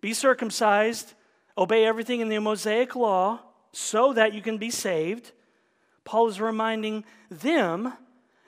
be 0.00 0.12
circumcised, 0.12 1.14
obey 1.56 1.86
everything 1.86 2.20
in 2.20 2.28
the 2.28 2.38
Mosaic 2.40 2.96
law 2.96 3.40
so 3.72 4.12
that 4.12 4.34
you 4.34 4.42
can 4.42 4.58
be 4.58 4.70
saved. 4.70 5.32
Paul 6.04 6.28
is 6.28 6.40
reminding 6.40 7.04
them 7.30 7.92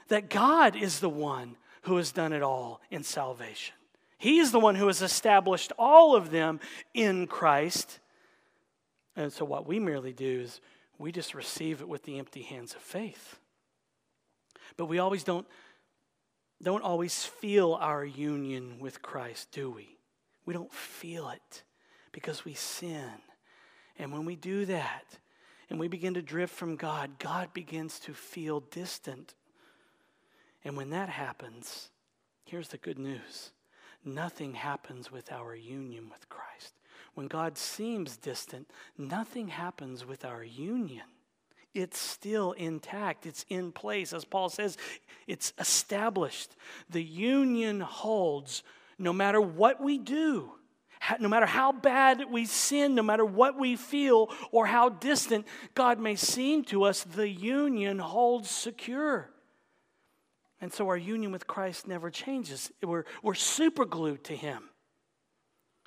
that 0.09 0.31
God 0.31 0.77
is 0.77 1.01
the 1.01 1.09
one 1.09 1.57
who 1.83 1.97
has 1.97 2.13
done 2.13 2.33
it 2.33 2.43
all 2.43 2.81
in 2.91 3.03
salvation. 3.03 3.75
He 4.19 4.39
is 4.39 4.53
the 4.53 4.61
one 4.61 4.75
who 4.75 4.87
has 4.87 5.03
established 5.03 5.73
all 5.79 6.17
of 6.17 6.31
them 6.31 6.61
in 6.95 7.27
Christ. 7.27 8.01
And 9.15 9.33
so, 9.33 9.45
what 9.45 9.67
we 9.67 9.79
merely 9.79 10.13
do 10.13 10.41
is 10.41 10.61
we 10.99 11.13
just 11.13 11.35
receive 11.35 11.81
it 11.81 11.89
with 11.89 12.05
the 12.05 12.19
empty 12.19 12.43
hands 12.43 12.75
of 12.75 12.81
faith. 12.81 13.39
But 14.77 14.87
we 14.87 14.99
always 14.99 15.25
don't, 15.25 15.47
don't 16.63 16.83
always 16.83 17.25
feel 17.25 17.75
our 17.75 18.05
union 18.05 18.79
with 18.81 19.03
Christ, 19.03 19.53
do 19.53 19.71
we? 19.71 19.99
We 20.45 20.55
don't 20.55 20.73
feel 20.73 21.29
it 21.31 21.63
because 22.13 22.45
we 22.45 22.55
sin. 22.55 23.11
And 23.99 24.13
when 24.13 24.25
we 24.25 24.37
do 24.37 24.65
that, 24.67 25.05
and 25.69 25.79
we 25.81 25.89
begin 25.89 26.15
to 26.15 26.23
drift 26.23 26.55
from 26.55 26.77
God, 26.77 27.19
God 27.19 27.53
begins 27.53 27.99
to 28.01 28.15
feel 28.15 28.61
distant. 28.61 29.35
And 30.65 30.77
when 30.77 30.91
that 30.91 31.09
happens, 31.09 31.91
here's 32.45 32.69
the 32.69 32.79
good 32.79 32.99
news 32.99 33.53
nothing 34.05 34.55
happens 34.55 35.11
with 35.11 35.33
our 35.33 35.57
union 35.57 36.09
with 36.11 36.29
Christ. 36.29 36.75
When 37.15 37.27
God 37.27 37.59
seems 37.59 38.17
distant, 38.17 38.71
nothing 38.97 39.49
happens 39.49 40.07
with 40.07 40.25
our 40.25 40.45
union. 40.45 41.07
It's 41.75 41.99
still 41.99 42.53
intact, 42.53 43.27
it's 43.27 43.45
in 43.49 43.73
place. 43.73 44.13
As 44.13 44.25
Paul 44.25 44.49
says, 44.49 44.79
it's 45.27 45.53
established. 45.59 46.57
The 46.89 47.03
union 47.03 47.81
holds 47.81 48.63
no 48.99 49.13
matter 49.13 49.41
what 49.41 49.81
we 49.81 49.99
do 49.99 50.53
no 51.21 51.29
matter 51.29 51.47
how 51.47 51.73
bad 51.73 52.25
we 52.31 52.47
sin, 52.47 52.95
no 52.95 53.03
matter 53.03 53.25
what 53.25 53.59
we 53.59 53.77
feel 53.77 54.31
or 54.51 54.67
how 54.67 54.89
distant 54.89 55.47
God 55.75 55.99
may 55.99 56.17
seem 56.17 56.65
to 56.65 56.85
us, 56.85 57.05
the 57.05 57.29
union 57.29 57.99
holds 57.99 58.51
secure. 58.51 59.31
And 60.61 60.73
so 60.73 60.89
our 60.89 60.97
union 60.97 61.33
with 61.33 61.47
Christ 61.47 61.87
never 61.87 62.11
changes. 62.11 62.73
We're, 62.83 63.05
we're 63.23 63.35
super 63.35 63.85
glued 63.85 64.25
to 64.25 64.37
Him. 64.37 64.71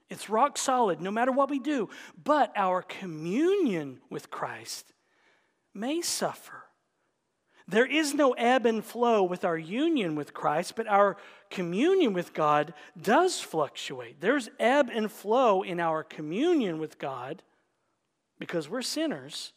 It's 0.09 0.29
rock 0.29 0.57
solid 0.57 1.01
no 1.01 1.11
matter 1.11 1.31
what 1.31 1.49
we 1.49 1.59
do. 1.59 1.89
But 2.21 2.51
our 2.55 2.81
communion 2.81 3.99
with 4.09 4.29
Christ 4.29 4.93
may 5.73 6.01
suffer. 6.01 6.63
There 7.69 7.85
is 7.85 8.15
no 8.15 8.31
ebb 8.31 8.65
and 8.65 8.83
flow 8.83 9.21
with 9.21 9.45
our 9.45 9.57
union 9.57 10.15
with 10.15 10.33
Christ, 10.33 10.75
but 10.75 10.87
our 10.87 11.17
communion 11.51 12.13
with 12.13 12.33
God 12.33 12.73
does 12.99 13.39
fluctuate. 13.39 14.19
There's 14.19 14.49
ebb 14.59 14.89
and 14.91 15.11
flow 15.11 15.61
in 15.61 15.79
our 15.79 16.03
communion 16.03 16.79
with 16.79 16.97
God 16.97 17.43
because 18.39 18.67
we're 18.67 18.81
sinners, 18.81 19.53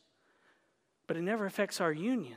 but 1.07 1.17
it 1.17 1.23
never 1.23 1.47
affects 1.47 1.81
our 1.81 1.93
union. 1.93 2.37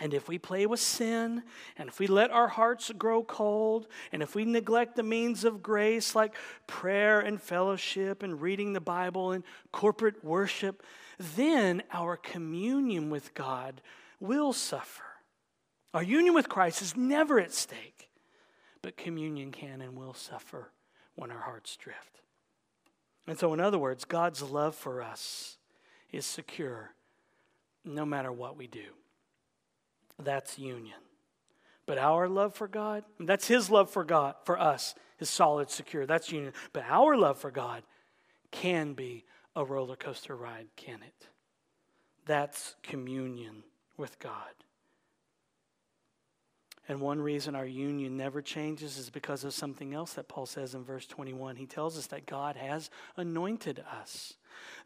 And 0.00 0.14
if 0.14 0.28
we 0.28 0.38
play 0.38 0.64
with 0.64 0.80
sin, 0.80 1.42
and 1.76 1.90
if 1.90 1.98
we 1.98 2.06
let 2.06 2.30
our 2.30 2.48
hearts 2.48 2.90
grow 2.96 3.22
cold, 3.22 3.86
and 4.12 4.22
if 4.22 4.34
we 4.34 4.46
neglect 4.46 4.96
the 4.96 5.02
means 5.02 5.44
of 5.44 5.62
grace 5.62 6.14
like 6.14 6.34
prayer 6.66 7.20
and 7.20 7.38
fellowship 7.38 8.22
and 8.22 8.40
reading 8.40 8.72
the 8.72 8.80
Bible 8.80 9.32
and 9.32 9.44
corporate 9.72 10.24
worship, 10.24 10.82
then 11.18 11.82
our 11.92 12.16
communion 12.16 13.10
with 13.10 13.34
God 13.34 13.82
will 14.20 14.52
suffer. 14.52 15.02
Our 15.92 16.02
union 16.02 16.34
with 16.34 16.48
Christ 16.48 16.82
is 16.82 16.96
never 16.96 17.40
at 17.40 17.52
stake, 17.52 18.10
but 18.82 18.96
communion 18.96 19.50
can 19.50 19.80
and 19.80 19.96
will 19.96 20.14
suffer 20.14 20.70
when 21.16 21.30
our 21.30 21.40
hearts 21.40 21.76
drift. 21.76 22.20
And 23.26 23.38
so, 23.38 23.52
in 23.52 23.60
other 23.60 23.78
words, 23.78 24.04
God's 24.04 24.42
love 24.42 24.74
for 24.74 25.02
us 25.02 25.56
is 26.12 26.26
secure 26.26 26.94
no 27.84 28.04
matter 28.04 28.30
what 28.30 28.56
we 28.56 28.66
do. 28.66 28.86
That's 30.18 30.58
union. 30.58 30.98
But 31.86 31.98
our 31.98 32.28
love 32.28 32.54
for 32.54 32.68
God, 32.68 33.04
that's 33.18 33.48
His 33.48 33.70
love 33.70 33.90
for 33.90 34.04
God, 34.04 34.34
for 34.44 34.58
us, 34.58 34.94
is 35.18 35.28
solid, 35.28 35.70
secure. 35.70 36.06
That's 36.06 36.30
union. 36.30 36.52
But 36.72 36.84
our 36.88 37.16
love 37.16 37.38
for 37.38 37.50
God 37.50 37.82
can 38.50 38.92
be 38.94 39.24
a 39.56 39.64
roller 39.64 39.96
coaster 39.96 40.36
ride, 40.36 40.68
can 40.76 41.02
it? 41.02 41.28
That's 42.26 42.76
communion 42.82 43.64
with 44.00 44.18
God. 44.18 44.69
And 46.90 47.00
one 47.00 47.20
reason 47.20 47.54
our 47.54 47.66
union 47.66 48.16
never 48.16 48.42
changes 48.42 48.98
is 48.98 49.10
because 49.10 49.44
of 49.44 49.54
something 49.54 49.94
else 49.94 50.14
that 50.14 50.26
Paul 50.26 50.44
says 50.44 50.74
in 50.74 50.82
verse 50.82 51.06
21. 51.06 51.54
He 51.54 51.64
tells 51.64 51.96
us 51.96 52.08
that 52.08 52.26
God 52.26 52.56
has 52.56 52.90
anointed 53.16 53.84
us. 54.00 54.34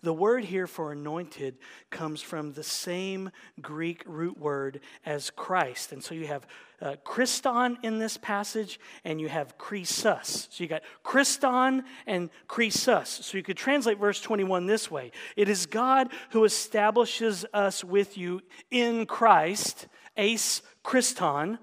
The 0.02 0.12
word 0.12 0.44
here 0.44 0.66
for 0.66 0.92
anointed 0.92 1.56
comes 1.88 2.20
from 2.20 2.52
the 2.52 2.62
same 2.62 3.30
Greek 3.62 4.02
root 4.06 4.38
word 4.38 4.80
as 5.06 5.30
Christ. 5.30 5.92
And 5.92 6.04
so 6.04 6.14
you 6.14 6.26
have 6.26 6.46
uh, 6.82 6.96
Christon 7.06 7.78
in 7.82 7.98
this 7.98 8.18
passage, 8.18 8.78
and 9.06 9.18
you 9.18 9.30
have 9.30 9.56
Christus. 9.56 10.48
So 10.50 10.62
you 10.62 10.68
got 10.68 10.82
Christon 11.04 11.84
and 12.06 12.28
Christus. 12.48 13.08
So 13.08 13.38
you 13.38 13.42
could 13.42 13.56
translate 13.56 13.98
verse 13.98 14.20
21 14.20 14.66
this 14.66 14.90
way 14.90 15.10
It 15.36 15.48
is 15.48 15.64
God 15.64 16.10
who 16.32 16.44
establishes 16.44 17.46
us 17.54 17.82
with 17.82 18.18
you 18.18 18.42
in 18.70 19.06
Christ, 19.06 19.88
eis 20.18 20.60
Christon, 20.84 21.58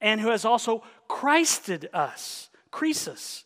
and 0.00 0.20
who 0.20 0.28
has 0.28 0.44
also 0.44 0.82
Christed 1.08 1.88
us, 1.92 2.50
Christus 2.70 3.44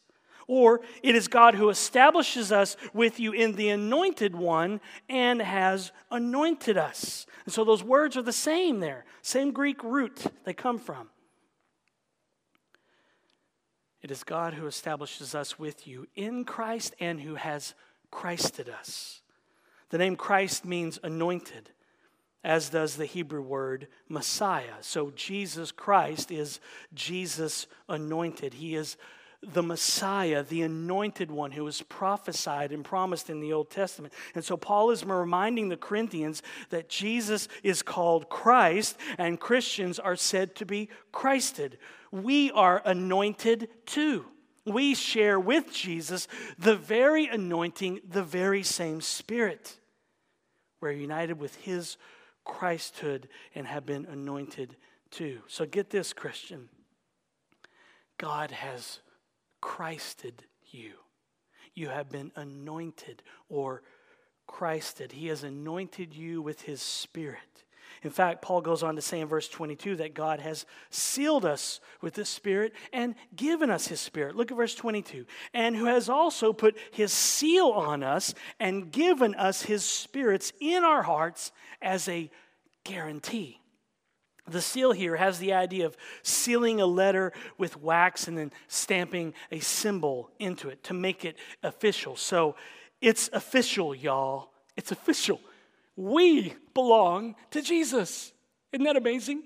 or 0.52 0.80
it 1.02 1.14
is 1.14 1.28
God 1.28 1.54
who 1.54 1.70
establishes 1.70 2.52
us 2.52 2.76
with 2.92 3.18
you 3.18 3.32
in 3.32 3.52
the 3.52 3.70
anointed 3.70 4.34
one 4.34 4.80
and 5.08 5.40
has 5.40 5.92
anointed 6.10 6.76
us. 6.76 7.26
And 7.44 7.54
so 7.54 7.64
those 7.64 7.82
words 7.82 8.16
are 8.16 8.22
the 8.22 8.32
same 8.32 8.80
there, 8.80 9.04
same 9.22 9.52
Greek 9.52 9.82
root 9.82 10.26
they 10.44 10.52
come 10.52 10.78
from. 10.78 11.08
It 14.02 14.10
is 14.10 14.24
God 14.24 14.54
who 14.54 14.66
establishes 14.66 15.34
us 15.34 15.58
with 15.58 15.86
you 15.86 16.06
in 16.16 16.44
Christ 16.44 16.94
and 16.98 17.20
who 17.20 17.36
has 17.36 17.74
Christed 18.10 18.68
us. 18.68 19.22
The 19.90 19.98
name 19.98 20.16
Christ 20.16 20.64
means 20.64 20.98
anointed, 21.02 21.70
as 22.44 22.70
does 22.70 22.96
the 22.96 23.06
Hebrew 23.06 23.42
word 23.42 23.88
Messiah. 24.08 24.74
So 24.80 25.12
Jesus 25.14 25.70
Christ 25.72 26.30
is 26.30 26.60
Jesus 26.94 27.66
anointed. 27.88 28.54
He 28.54 28.74
is 28.74 28.96
the 29.44 29.62
Messiah, 29.62 30.44
the 30.44 30.62
anointed 30.62 31.30
one 31.30 31.50
who 31.50 31.64
was 31.64 31.82
prophesied 31.82 32.70
and 32.70 32.84
promised 32.84 33.28
in 33.28 33.40
the 33.40 33.52
Old 33.52 33.70
Testament. 33.70 34.14
And 34.34 34.44
so 34.44 34.56
Paul 34.56 34.90
is 34.90 35.04
reminding 35.04 35.68
the 35.68 35.76
Corinthians 35.76 36.42
that 36.70 36.88
Jesus 36.88 37.48
is 37.62 37.82
called 37.82 38.28
Christ 38.28 38.96
and 39.18 39.40
Christians 39.40 39.98
are 39.98 40.16
said 40.16 40.54
to 40.56 40.66
be 40.66 40.88
Christed. 41.10 41.78
We 42.12 42.52
are 42.52 42.82
anointed 42.84 43.68
too. 43.84 44.26
We 44.64 44.94
share 44.94 45.40
with 45.40 45.72
Jesus 45.72 46.28
the 46.56 46.76
very 46.76 47.26
anointing, 47.26 48.00
the 48.08 48.22
very 48.22 48.62
same 48.62 49.00
Spirit. 49.00 49.76
We're 50.80 50.92
united 50.92 51.40
with 51.40 51.56
his 51.56 51.96
Christhood 52.46 53.24
and 53.54 53.66
have 53.66 53.86
been 53.86 54.06
anointed 54.06 54.76
too. 55.10 55.40
So 55.46 55.66
get 55.66 55.90
this, 55.90 56.12
Christian. 56.12 56.68
God 58.18 58.50
has 58.50 59.00
Christed 59.60 60.44
you. 60.70 60.92
You 61.74 61.88
have 61.88 62.10
been 62.10 62.32
anointed 62.36 63.22
or 63.48 63.82
Christed. 64.46 65.12
He 65.12 65.28
has 65.28 65.44
anointed 65.44 66.14
you 66.14 66.42
with 66.42 66.62
His 66.62 66.82
Spirit. 66.82 67.64
In 68.04 68.10
fact, 68.10 68.42
Paul 68.42 68.60
goes 68.60 68.82
on 68.82 68.96
to 68.96 69.02
say 69.02 69.20
in 69.20 69.28
verse 69.28 69.48
22 69.48 69.96
that 69.96 70.14
God 70.14 70.40
has 70.40 70.66
sealed 70.90 71.44
us 71.44 71.80
with 72.00 72.14
the 72.14 72.24
Spirit 72.24 72.72
and 72.92 73.14
given 73.34 73.70
us 73.70 73.86
His 73.86 74.00
Spirit. 74.00 74.34
Look 74.34 74.50
at 74.50 74.56
verse 74.56 74.74
22. 74.74 75.24
And 75.54 75.76
who 75.76 75.84
has 75.84 76.08
also 76.08 76.52
put 76.52 76.76
His 76.90 77.12
seal 77.12 77.68
on 77.68 78.02
us 78.02 78.34
and 78.58 78.90
given 78.90 79.34
us 79.36 79.62
His 79.62 79.84
spirits 79.84 80.52
in 80.60 80.82
our 80.82 81.02
hearts 81.02 81.52
as 81.80 82.08
a 82.08 82.28
guarantee. 82.84 83.60
The 84.48 84.60
seal 84.60 84.90
here 84.90 85.14
has 85.14 85.38
the 85.38 85.52
idea 85.52 85.86
of 85.86 85.96
sealing 86.22 86.80
a 86.80 86.86
letter 86.86 87.32
with 87.58 87.80
wax 87.80 88.26
and 88.26 88.36
then 88.36 88.50
stamping 88.66 89.34
a 89.52 89.60
symbol 89.60 90.30
into 90.40 90.68
it 90.68 90.82
to 90.84 90.94
make 90.94 91.24
it 91.24 91.36
official. 91.62 92.16
So 92.16 92.56
it's 93.00 93.30
official, 93.32 93.94
y'all. 93.94 94.50
It's 94.76 94.90
official. 94.90 95.40
We 95.96 96.54
belong 96.74 97.34
to 97.50 97.62
Jesus. 97.62 98.32
Isn't 98.72 98.84
that 98.84 98.96
amazing? 98.96 99.42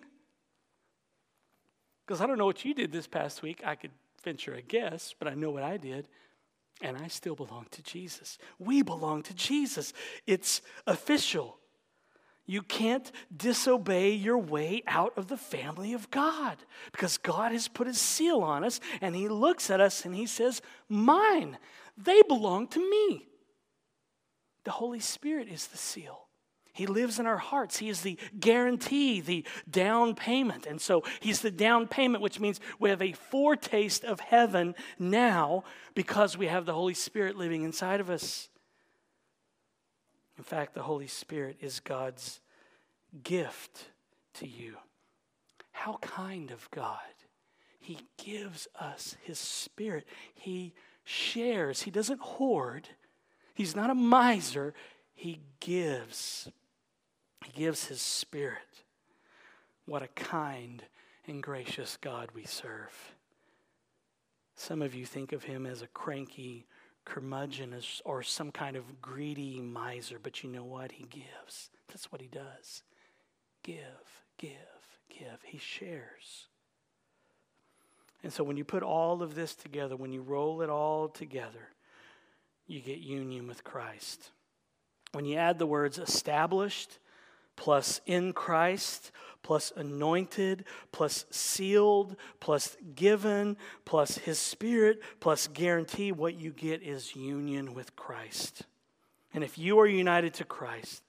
Because 2.07 2.21
I 2.21 2.27
don't 2.27 2.39
know 2.39 2.47
what 2.47 2.65
you 2.65 2.73
did 2.73 2.93
this 2.93 3.07
past 3.07 3.43
week. 3.43 3.63
I 3.65 3.75
could 3.75 3.91
venture 4.23 4.55
a 4.55 4.63
guess, 4.63 5.15
but 5.19 5.29
I 5.29 5.35
know 5.35 5.51
what 5.51 5.65
I 5.65 5.77
did. 5.77 6.09
And 6.83 6.97
I 6.97 7.09
still 7.09 7.35
belong 7.35 7.67
to 7.73 7.83
Jesus. 7.83 8.39
We 8.59 8.83
belong 8.83 9.23
to 9.25 9.35
Jesus. 9.35 9.93
It's 10.27 10.63
official. 10.87 11.59
You 12.45 12.63
can't 12.63 13.11
disobey 13.37 14.13
your 14.13 14.39
way 14.39 14.83
out 14.87 15.17
of 15.17 15.27
the 15.27 15.37
family 15.37 15.95
of 15.95 16.11
God 16.11 16.59
because 16.93 17.19
God 17.19 17.51
has 17.51 17.67
put 17.67 17.89
his 17.89 18.01
seal 18.01 18.41
on 18.41 18.63
us 18.63 18.79
and 19.01 19.17
he 19.17 19.29
looks 19.29 19.69
at 19.69 19.81
us 19.81 20.05
and 20.05 20.15
he 20.15 20.27
says, 20.27 20.63
Mine, 20.89 21.59
they 21.97 22.23
belong 22.23 22.69
to 22.69 22.91
me. 22.91 23.27
The 24.63 24.71
Holy 24.71 25.01
Spirit 25.01 25.49
is 25.49 25.67
the 25.67 25.79
seal. 25.79 26.26
He 26.77 26.87
lives 26.87 27.19
in 27.19 27.27
our 27.27 27.39
hearts. 27.39 27.79
He 27.79 27.89
is 27.89 28.03
the 28.03 28.19
guarantee, 28.39 29.23
the 29.23 29.47
down 29.69 30.15
payment. 30.15 30.67
And 30.67 30.79
so 30.79 31.05
he's 31.21 31.41
the 31.41 31.51
down 31.51 31.89
payment, 31.89 32.23
which 32.23 32.39
means 32.39 32.61
we 32.79 32.91
have 32.91 33.01
a 33.01 33.13
foretaste 33.13 34.05
of 34.05 34.21
heaven 34.21 34.75
now 34.99 35.65
because 35.95 36.37
we 36.37 36.49
have 36.49 36.67
the 36.67 36.75
Holy 36.75 36.93
Spirit 36.93 37.35
living 37.35 37.63
inside 37.63 38.01
of 38.01 38.11
us. 38.11 38.51
In 40.37 40.45
fact, 40.45 40.75
the 40.75 40.83
Holy 40.83 41.07
Spirit 41.07 41.57
is 41.63 41.81
God's 41.81 42.41
gift 43.23 43.87
to 44.35 44.47
you. 44.47 44.77
How 45.73 45.97
kind 46.03 46.51
of 46.51 46.71
God. 46.71 46.99
He 47.81 48.01
gives 48.23 48.69
us 48.79 49.17
His 49.23 49.39
Spirit. 49.39 50.07
He 50.35 50.75
shares, 51.05 51.81
He 51.81 51.91
doesn't 51.91 52.21
hoard. 52.21 52.87
He's 53.55 53.75
not 53.75 53.89
a 53.89 53.95
miser. 53.95 54.75
He 55.15 55.41
gives. 55.61 56.51
He 57.47 57.63
gives 57.63 57.87
His 57.87 58.01
Spirit. 58.01 58.83
What 59.85 60.03
a 60.03 60.09
kind 60.09 60.83
and 61.29 61.43
gracious 61.43 61.97
God 62.01 62.31
we 62.35 62.45
serve. 62.45 63.15
Some 64.57 64.83
of 64.83 64.95
you 64.95 65.07
think 65.07 65.33
of 65.33 65.45
Him 65.45 65.65
as 65.65 65.81
a 65.81 65.87
cranky 65.87 66.67
curmudgeon 67.05 67.73
or 68.05 68.23
some 68.25 68.51
kind 68.51 68.75
of 68.75 69.01
greedy 69.01 69.61
miser, 69.61 70.19
but 70.21 70.43
you 70.43 70.51
know 70.51 70.65
what? 70.65 70.93
He 70.93 71.05
gives. 71.05 71.71
That's 71.89 72.11
what 72.11 72.21
He 72.21 72.27
does. 72.27 72.83
Give, 73.63 73.77
give, 74.39 74.51
give. 75.09 75.41
He 75.45 75.59
shares. 75.59 76.49
And 78.25 78.33
so 78.33 78.43
when 78.43 78.57
you 78.57 78.65
put 78.65 78.83
all 78.83 79.23
of 79.23 79.37
this 79.37 79.55
together, 79.55 79.95
when 79.95 80.13
you 80.13 80.21
roll 80.21 80.63
it 80.63 80.71
all 80.71 81.09
together, 81.09 81.69
you 82.67 82.81
get 82.81 82.99
union 82.99 83.47
with 83.47 83.63
Christ. 83.63 84.31
When 85.13 85.25
you 85.25 85.37
add 85.37 85.61
the 85.61 85.67
words 85.67 85.99
established, 85.99 86.99
plus 87.57 88.01
in 88.07 88.33
Christ, 88.33 89.11
plus 89.43 89.73
anointed, 89.77 90.65
plus 90.93 91.25
sealed, 91.31 92.17
plus 92.41 92.77
given, 92.95 93.57
plus 93.85 94.19
his 94.19 94.39
spirit, 94.39 95.01
plus 95.21 95.49
guarantee, 95.49 96.13
what 96.13 96.35
you 96.35 96.51
get 96.51 96.83
is 96.83 97.17
union 97.17 97.75
with 97.75 97.97
Christ. 97.97 98.63
And 99.33 99.45
if 99.45 99.59
you 99.59 99.79
are 99.81 99.87
united 99.87 100.35
to 100.35 100.45
Christ, 100.45 101.03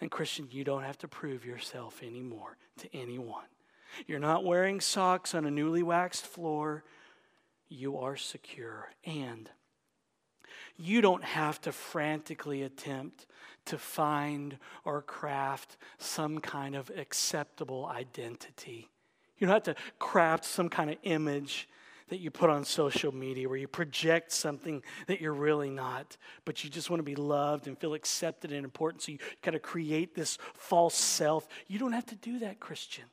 then, 0.00 0.08
Christian, 0.08 0.48
you 0.50 0.64
don't 0.64 0.84
have 0.84 0.98
to 0.98 1.08
prove 1.08 1.44
yourself 1.44 2.02
anymore 2.02 2.56
to 2.78 2.96
anyone. 2.96 3.44
You're 4.06 4.20
not 4.20 4.44
wearing 4.44 4.80
socks 4.80 5.34
on 5.34 5.44
a 5.44 5.50
newly 5.50 5.82
waxed 5.82 6.26
floor. 6.26 6.84
You 7.68 7.98
are 7.98 8.16
secure. 8.16 8.92
And 9.04 9.50
you 10.78 11.00
don't 11.00 11.24
have 11.24 11.60
to 11.62 11.72
frantically 11.72 12.62
attempt 12.62 13.26
to 13.66 13.76
find 13.76 14.56
or 14.84 15.02
craft 15.02 15.76
some 15.98 16.38
kind 16.38 16.74
of 16.74 16.90
acceptable 16.96 17.86
identity. 17.86 18.88
You 19.38 19.46
don't 19.46 19.54
have 19.54 19.74
to 19.74 19.82
craft 19.98 20.44
some 20.44 20.68
kind 20.68 20.90
of 20.90 20.96
image 21.02 21.68
that 22.08 22.20
you 22.20 22.30
put 22.30 22.48
on 22.48 22.64
social 22.64 23.12
media 23.12 23.48
where 23.48 23.58
you 23.58 23.68
project 23.68 24.32
something 24.32 24.82
that 25.08 25.20
you're 25.20 25.34
really 25.34 25.68
not, 25.68 26.16
but 26.44 26.64
you 26.64 26.70
just 26.70 26.88
want 26.88 27.00
to 27.00 27.04
be 27.04 27.16
loved 27.16 27.66
and 27.66 27.76
feel 27.78 27.92
accepted 27.92 28.50
and 28.50 28.64
important. 28.64 29.02
So 29.02 29.12
you 29.12 29.18
kind 29.42 29.54
of 29.54 29.62
create 29.62 30.14
this 30.14 30.38
false 30.54 30.94
self. 30.94 31.46
You 31.66 31.78
don't 31.78 31.92
have 31.92 32.06
to 32.06 32.16
do 32.16 32.38
that, 32.38 32.60
Christian. 32.60 33.04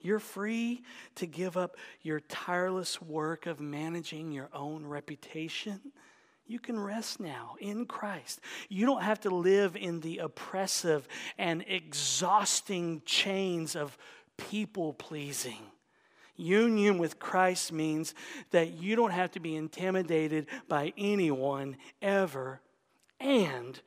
You're 0.00 0.18
free 0.18 0.82
to 1.14 1.26
give 1.26 1.56
up 1.56 1.76
your 2.02 2.20
tireless 2.20 3.00
work 3.00 3.46
of 3.46 3.60
managing 3.60 4.32
your 4.32 4.50
own 4.52 4.84
reputation 4.84 5.80
you 6.46 6.58
can 6.58 6.78
rest 6.78 7.20
now 7.20 7.56
in 7.60 7.86
Christ. 7.86 8.40
You 8.68 8.86
don't 8.86 9.02
have 9.02 9.20
to 9.22 9.30
live 9.30 9.76
in 9.76 10.00
the 10.00 10.18
oppressive 10.18 11.08
and 11.38 11.64
exhausting 11.66 13.02
chains 13.04 13.74
of 13.74 13.98
people 14.36 14.92
pleasing. 14.92 15.58
Union 16.36 16.98
with 16.98 17.18
Christ 17.18 17.72
means 17.72 18.14
that 18.50 18.72
you 18.72 18.94
don't 18.94 19.10
have 19.10 19.32
to 19.32 19.40
be 19.40 19.56
intimidated 19.56 20.46
by 20.68 20.92
anyone 20.96 21.76
ever, 22.02 22.60
and 23.18 23.80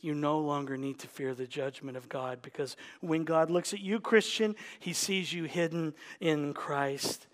you 0.00 0.14
no 0.14 0.38
longer 0.38 0.78
need 0.78 0.98
to 1.00 1.08
fear 1.08 1.34
the 1.34 1.46
judgment 1.46 1.96
of 1.96 2.08
God 2.08 2.40
because 2.40 2.74
when 3.00 3.24
God 3.24 3.50
looks 3.50 3.74
at 3.74 3.80
you, 3.80 4.00
Christian, 4.00 4.56
he 4.78 4.94
sees 4.94 5.32
you 5.32 5.44
hidden 5.44 5.94
in 6.20 6.54
Christ. 6.54 7.26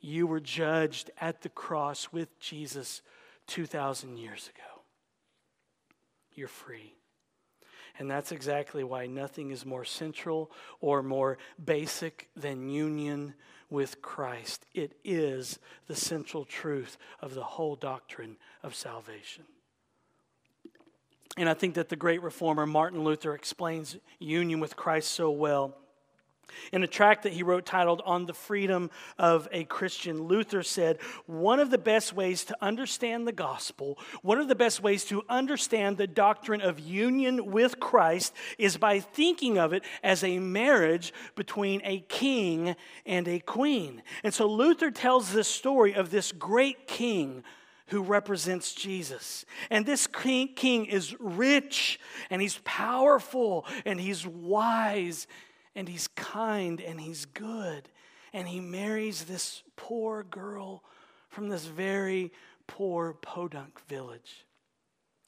You 0.00 0.26
were 0.26 0.40
judged 0.40 1.12
at 1.20 1.42
the 1.42 1.48
cross 1.48 2.12
with 2.12 2.38
Jesus 2.40 3.02
2,000 3.48 4.16
years 4.16 4.48
ago. 4.54 4.82
You're 6.34 6.48
free. 6.48 6.94
And 7.98 8.08
that's 8.08 8.30
exactly 8.30 8.84
why 8.84 9.06
nothing 9.06 9.50
is 9.50 9.66
more 9.66 9.84
central 9.84 10.52
or 10.80 11.02
more 11.02 11.36
basic 11.62 12.28
than 12.36 12.68
union 12.68 13.34
with 13.70 14.00
Christ. 14.00 14.64
It 14.72 14.96
is 15.02 15.58
the 15.88 15.96
central 15.96 16.44
truth 16.44 16.96
of 17.20 17.34
the 17.34 17.42
whole 17.42 17.74
doctrine 17.74 18.36
of 18.62 18.76
salvation. 18.76 19.44
And 21.36 21.48
I 21.48 21.54
think 21.54 21.74
that 21.74 21.88
the 21.88 21.96
great 21.96 22.22
reformer 22.22 22.66
Martin 22.66 23.02
Luther 23.02 23.34
explains 23.34 23.96
union 24.20 24.60
with 24.60 24.76
Christ 24.76 25.10
so 25.10 25.30
well 25.30 25.76
in 26.72 26.82
a 26.82 26.86
tract 26.86 27.22
that 27.22 27.32
he 27.32 27.42
wrote 27.42 27.66
titled 27.66 28.02
On 28.04 28.26
the 28.26 28.34
Freedom 28.34 28.90
of 29.18 29.48
a 29.52 29.64
Christian, 29.64 30.22
Luther 30.22 30.62
said, 30.62 30.98
One 31.26 31.60
of 31.60 31.70
the 31.70 31.78
best 31.78 32.12
ways 32.12 32.44
to 32.46 32.56
understand 32.60 33.26
the 33.26 33.32
gospel, 33.32 33.98
one 34.22 34.38
of 34.38 34.48
the 34.48 34.54
best 34.54 34.82
ways 34.82 35.04
to 35.06 35.22
understand 35.28 35.96
the 35.96 36.06
doctrine 36.06 36.60
of 36.60 36.80
union 36.80 37.50
with 37.50 37.80
Christ 37.80 38.34
is 38.58 38.76
by 38.76 39.00
thinking 39.00 39.58
of 39.58 39.72
it 39.72 39.84
as 40.02 40.24
a 40.24 40.38
marriage 40.38 41.12
between 41.34 41.80
a 41.84 42.00
king 42.08 42.76
and 43.06 43.28
a 43.28 43.40
queen. 43.40 44.02
And 44.22 44.32
so 44.32 44.46
Luther 44.46 44.90
tells 44.90 45.32
this 45.32 45.48
story 45.48 45.94
of 45.94 46.10
this 46.10 46.32
great 46.32 46.86
king 46.86 47.44
who 47.88 48.02
represents 48.02 48.74
Jesus. 48.74 49.44
And 49.70 49.84
this 49.84 50.06
king, 50.06 50.54
king 50.54 50.86
is 50.86 51.18
rich 51.18 51.98
and 52.30 52.40
he's 52.40 52.60
powerful 52.64 53.66
and 53.84 54.00
he's 54.00 54.26
wise 54.26 55.26
and 55.78 55.88
he's 55.88 56.08
kind 56.08 56.80
and 56.80 57.00
he's 57.00 57.24
good. 57.24 57.88
And 58.32 58.48
he 58.48 58.58
marries 58.58 59.24
this 59.24 59.62
poor 59.76 60.24
girl 60.24 60.82
from 61.28 61.48
this 61.48 61.66
very 61.66 62.32
poor 62.66 63.14
podunk 63.14 63.80
village. 63.86 64.44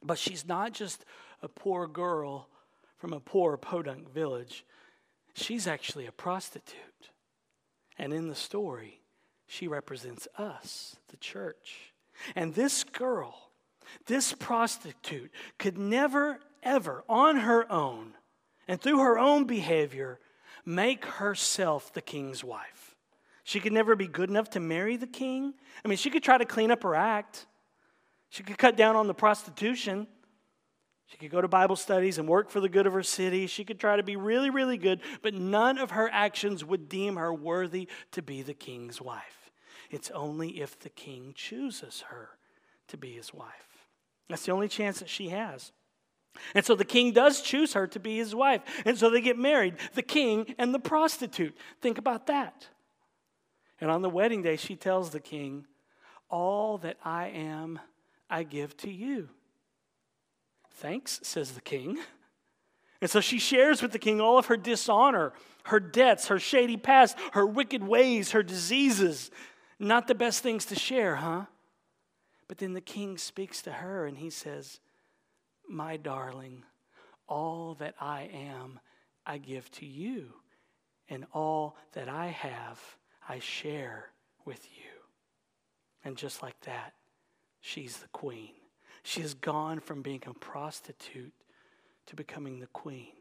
But 0.02 0.18
she's 0.18 0.44
not 0.48 0.72
just 0.72 1.04
a 1.40 1.46
poor 1.48 1.86
girl 1.86 2.48
from 2.96 3.12
a 3.12 3.20
poor 3.20 3.56
podunk 3.56 4.12
village, 4.12 4.66
she's 5.34 5.68
actually 5.68 6.06
a 6.06 6.12
prostitute. 6.12 7.10
And 7.96 8.12
in 8.12 8.28
the 8.28 8.34
story, 8.34 9.00
she 9.46 9.68
represents 9.68 10.26
us, 10.36 10.96
the 11.10 11.16
church. 11.16 11.92
And 12.34 12.54
this 12.54 12.82
girl, 12.82 13.50
this 14.06 14.32
prostitute, 14.32 15.30
could 15.58 15.78
never, 15.78 16.40
ever, 16.64 17.04
on 17.08 17.36
her 17.36 17.70
own, 17.70 18.14
and 18.66 18.80
through 18.80 18.98
her 18.98 19.18
own 19.18 19.44
behavior, 19.44 20.18
make 20.74 21.04
herself 21.04 21.92
the 21.92 22.00
king's 22.00 22.42
wife. 22.44 22.96
She 23.44 23.60
could 23.60 23.72
never 23.72 23.96
be 23.96 24.06
good 24.06 24.30
enough 24.30 24.50
to 24.50 24.60
marry 24.60 24.96
the 24.96 25.06
king. 25.06 25.54
I 25.84 25.88
mean, 25.88 25.98
she 25.98 26.10
could 26.10 26.22
try 26.22 26.38
to 26.38 26.44
clean 26.44 26.70
up 26.70 26.82
her 26.82 26.94
act, 26.94 27.46
she 28.30 28.44
could 28.44 28.58
cut 28.58 28.76
down 28.76 28.96
on 28.96 29.08
the 29.08 29.14
prostitution. 29.14 30.06
She 31.06 31.16
could 31.16 31.32
go 31.32 31.40
to 31.40 31.48
Bible 31.48 31.74
studies 31.74 32.18
and 32.18 32.28
work 32.28 32.50
for 32.50 32.60
the 32.60 32.68
good 32.68 32.86
of 32.86 32.92
her 32.92 33.02
city. 33.02 33.48
She 33.48 33.64
could 33.64 33.80
try 33.80 33.96
to 33.96 34.02
be 34.04 34.14
really, 34.14 34.48
really 34.48 34.78
good, 34.78 35.00
but 35.22 35.34
none 35.34 35.76
of 35.76 35.90
her 35.90 36.08
actions 36.12 36.64
would 36.64 36.88
deem 36.88 37.16
her 37.16 37.34
worthy 37.34 37.88
to 38.12 38.22
be 38.22 38.42
the 38.42 38.54
king's 38.54 39.02
wife. 39.02 39.50
It's 39.90 40.12
only 40.12 40.60
if 40.60 40.78
the 40.78 40.88
king 40.88 41.32
chooses 41.34 42.04
her 42.10 42.30
to 42.86 42.96
be 42.96 43.10
his 43.14 43.34
wife. 43.34 43.88
That's 44.28 44.46
the 44.46 44.52
only 44.52 44.68
chance 44.68 45.00
that 45.00 45.08
she 45.08 45.30
has. 45.30 45.72
And 46.54 46.64
so 46.64 46.74
the 46.74 46.84
king 46.84 47.12
does 47.12 47.42
choose 47.42 47.74
her 47.74 47.86
to 47.88 48.00
be 48.00 48.16
his 48.16 48.34
wife. 48.34 48.62
And 48.84 48.96
so 48.96 49.10
they 49.10 49.20
get 49.20 49.38
married, 49.38 49.76
the 49.94 50.02
king 50.02 50.54
and 50.58 50.74
the 50.74 50.78
prostitute. 50.78 51.56
Think 51.80 51.98
about 51.98 52.26
that. 52.26 52.68
And 53.80 53.90
on 53.90 54.02
the 54.02 54.10
wedding 54.10 54.42
day, 54.42 54.56
she 54.56 54.76
tells 54.76 55.10
the 55.10 55.20
king, 55.20 55.66
All 56.28 56.78
that 56.78 56.98
I 57.04 57.28
am, 57.28 57.78
I 58.28 58.42
give 58.42 58.76
to 58.78 58.90
you. 58.90 59.28
Thanks, 60.74 61.20
says 61.22 61.52
the 61.52 61.60
king. 61.60 61.98
And 63.00 63.10
so 63.10 63.20
she 63.20 63.38
shares 63.38 63.80
with 63.80 63.92
the 63.92 63.98
king 63.98 64.20
all 64.20 64.38
of 64.38 64.46
her 64.46 64.56
dishonor, 64.56 65.32
her 65.64 65.80
debts, 65.80 66.28
her 66.28 66.38
shady 66.38 66.76
past, 66.76 67.16
her 67.32 67.46
wicked 67.46 67.82
ways, 67.82 68.32
her 68.32 68.42
diseases. 68.42 69.30
Not 69.78 70.06
the 70.06 70.14
best 70.14 70.42
things 70.42 70.66
to 70.66 70.74
share, 70.74 71.16
huh? 71.16 71.46
But 72.46 72.58
then 72.58 72.74
the 72.74 72.80
king 72.82 73.16
speaks 73.16 73.62
to 73.62 73.72
her 73.72 74.04
and 74.04 74.18
he 74.18 74.28
says, 74.28 74.80
My 75.70 75.96
darling, 75.96 76.64
all 77.28 77.76
that 77.78 77.94
I 78.00 78.28
am, 78.32 78.80
I 79.24 79.38
give 79.38 79.70
to 79.72 79.86
you, 79.86 80.32
and 81.08 81.26
all 81.32 81.76
that 81.92 82.08
I 82.08 82.26
have, 82.26 82.80
I 83.28 83.38
share 83.38 84.10
with 84.44 84.66
you. 84.76 84.90
And 86.04 86.16
just 86.16 86.42
like 86.42 86.58
that, 86.62 86.94
she's 87.60 87.98
the 87.98 88.08
queen. 88.08 88.50
She 89.04 89.20
has 89.20 89.34
gone 89.34 89.78
from 89.78 90.02
being 90.02 90.22
a 90.26 90.34
prostitute 90.34 91.34
to 92.06 92.16
becoming 92.16 92.58
the 92.58 92.66
queen. 92.66 93.12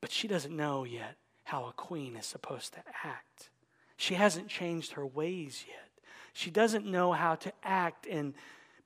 But 0.00 0.10
she 0.10 0.26
doesn't 0.26 0.56
know 0.56 0.84
yet 0.84 1.16
how 1.44 1.66
a 1.66 1.72
queen 1.72 2.16
is 2.16 2.24
supposed 2.24 2.72
to 2.72 2.80
act. 3.04 3.50
She 3.98 4.14
hasn't 4.14 4.48
changed 4.48 4.92
her 4.92 5.06
ways 5.06 5.64
yet. 5.68 5.90
She 6.32 6.50
doesn't 6.50 6.86
know 6.86 7.12
how 7.12 7.34
to 7.36 7.52
act 7.62 8.06
and 8.06 8.34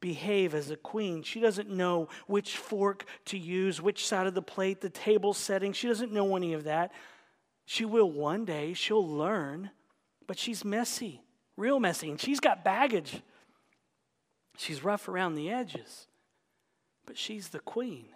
behave 0.01 0.55
as 0.55 0.71
a 0.71 0.77
queen. 0.77 1.23
She 1.23 1.41
doesn't 1.41 1.71
know 1.71 2.09
which 2.27 2.57
fork 2.57 3.05
to 3.27 3.39
use, 3.39 3.81
which 3.83 4.07
side 4.07 4.27
of 4.27 4.35
the 4.35 4.43
plate, 4.43 4.81
the 4.81 4.91
table 4.91 5.35
setting. 5.35 5.73
She 5.73 5.89
doesn't 5.89 6.13
know 6.13 6.37
any 6.37 6.55
of 6.55 6.65
that. 6.65 6.93
She 7.65 7.85
will 7.85 8.11
one 8.11 8.45
day, 8.45 8.73
she'll 8.75 9.07
learn, 9.07 9.71
but 10.27 10.39
she's 10.39 10.65
messy, 10.65 11.23
real 11.57 11.81
messy, 11.81 12.11
and 12.11 12.21
she's 12.21 12.41
got 12.41 12.65
baggage. 12.65 13.23
She's 14.57 14.83
rough 14.83 15.09
around 15.09 15.35
the 15.35 15.51
edges, 15.51 16.07
but 17.07 17.19
she's 17.19 17.49
the 17.49 17.61
queen. 17.61 18.07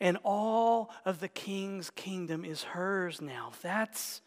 And 0.00 0.18
all 0.24 0.90
of 1.04 1.20
the 1.20 1.28
king's 1.28 1.90
kingdom 1.90 2.44
is 2.44 2.64
hers 2.64 3.20
now. 3.20 3.52
That's 3.62 4.20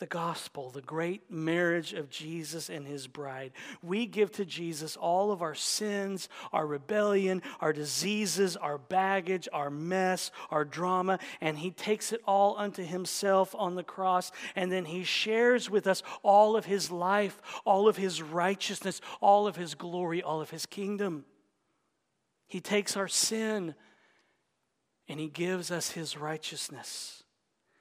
the 0.00 0.06
gospel, 0.06 0.70
the 0.70 0.80
great 0.80 1.30
marriage 1.30 1.92
of 1.92 2.10
Jesus 2.10 2.68
and 2.68 2.86
his 2.86 3.06
bride. 3.06 3.52
We 3.82 4.06
give 4.06 4.32
to 4.32 4.44
Jesus 4.44 4.96
all 4.96 5.30
of 5.30 5.42
our 5.42 5.54
sins, 5.54 6.28
our 6.52 6.66
rebellion, 6.66 7.42
our 7.60 7.72
diseases, 7.72 8.56
our 8.56 8.78
baggage, 8.78 9.48
our 9.52 9.70
mess, 9.70 10.32
our 10.50 10.64
drama, 10.64 11.20
and 11.40 11.58
he 11.58 11.70
takes 11.70 12.12
it 12.12 12.20
all 12.26 12.56
unto 12.58 12.82
himself 12.82 13.54
on 13.56 13.76
the 13.76 13.84
cross. 13.84 14.32
And 14.56 14.72
then 14.72 14.86
he 14.86 15.04
shares 15.04 15.70
with 15.70 15.86
us 15.86 16.02
all 16.22 16.56
of 16.56 16.64
his 16.64 16.90
life, 16.90 17.40
all 17.64 17.86
of 17.86 17.96
his 17.96 18.20
righteousness, 18.20 19.00
all 19.20 19.46
of 19.46 19.54
his 19.54 19.74
glory, 19.74 20.22
all 20.22 20.40
of 20.40 20.50
his 20.50 20.66
kingdom. 20.66 21.24
He 22.48 22.60
takes 22.60 22.96
our 22.96 23.08
sin 23.08 23.76
and 25.08 25.20
he 25.20 25.28
gives 25.28 25.70
us 25.70 25.90
his 25.90 26.16
righteousness. 26.16 27.19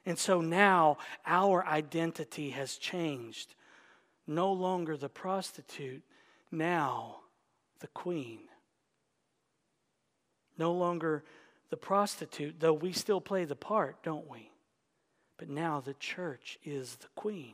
And 0.05 0.17
so 0.17 0.41
now 0.41 0.97
our 1.25 1.65
identity 1.65 2.51
has 2.51 2.77
changed. 2.77 3.55
No 4.25 4.51
longer 4.51 4.95
the 4.95 5.09
prostitute, 5.09 6.03
now 6.51 7.17
the 7.79 7.87
queen. 7.87 8.39
No 10.57 10.73
longer 10.73 11.23
the 11.69 11.77
prostitute, 11.77 12.59
though 12.59 12.73
we 12.73 12.91
still 12.91 13.21
play 13.21 13.45
the 13.45 13.55
part, 13.55 14.01
don't 14.03 14.29
we? 14.29 14.51
But 15.37 15.49
now 15.49 15.79
the 15.79 15.93
church 15.93 16.57
is 16.63 16.97
the 16.97 17.07
queen, 17.15 17.53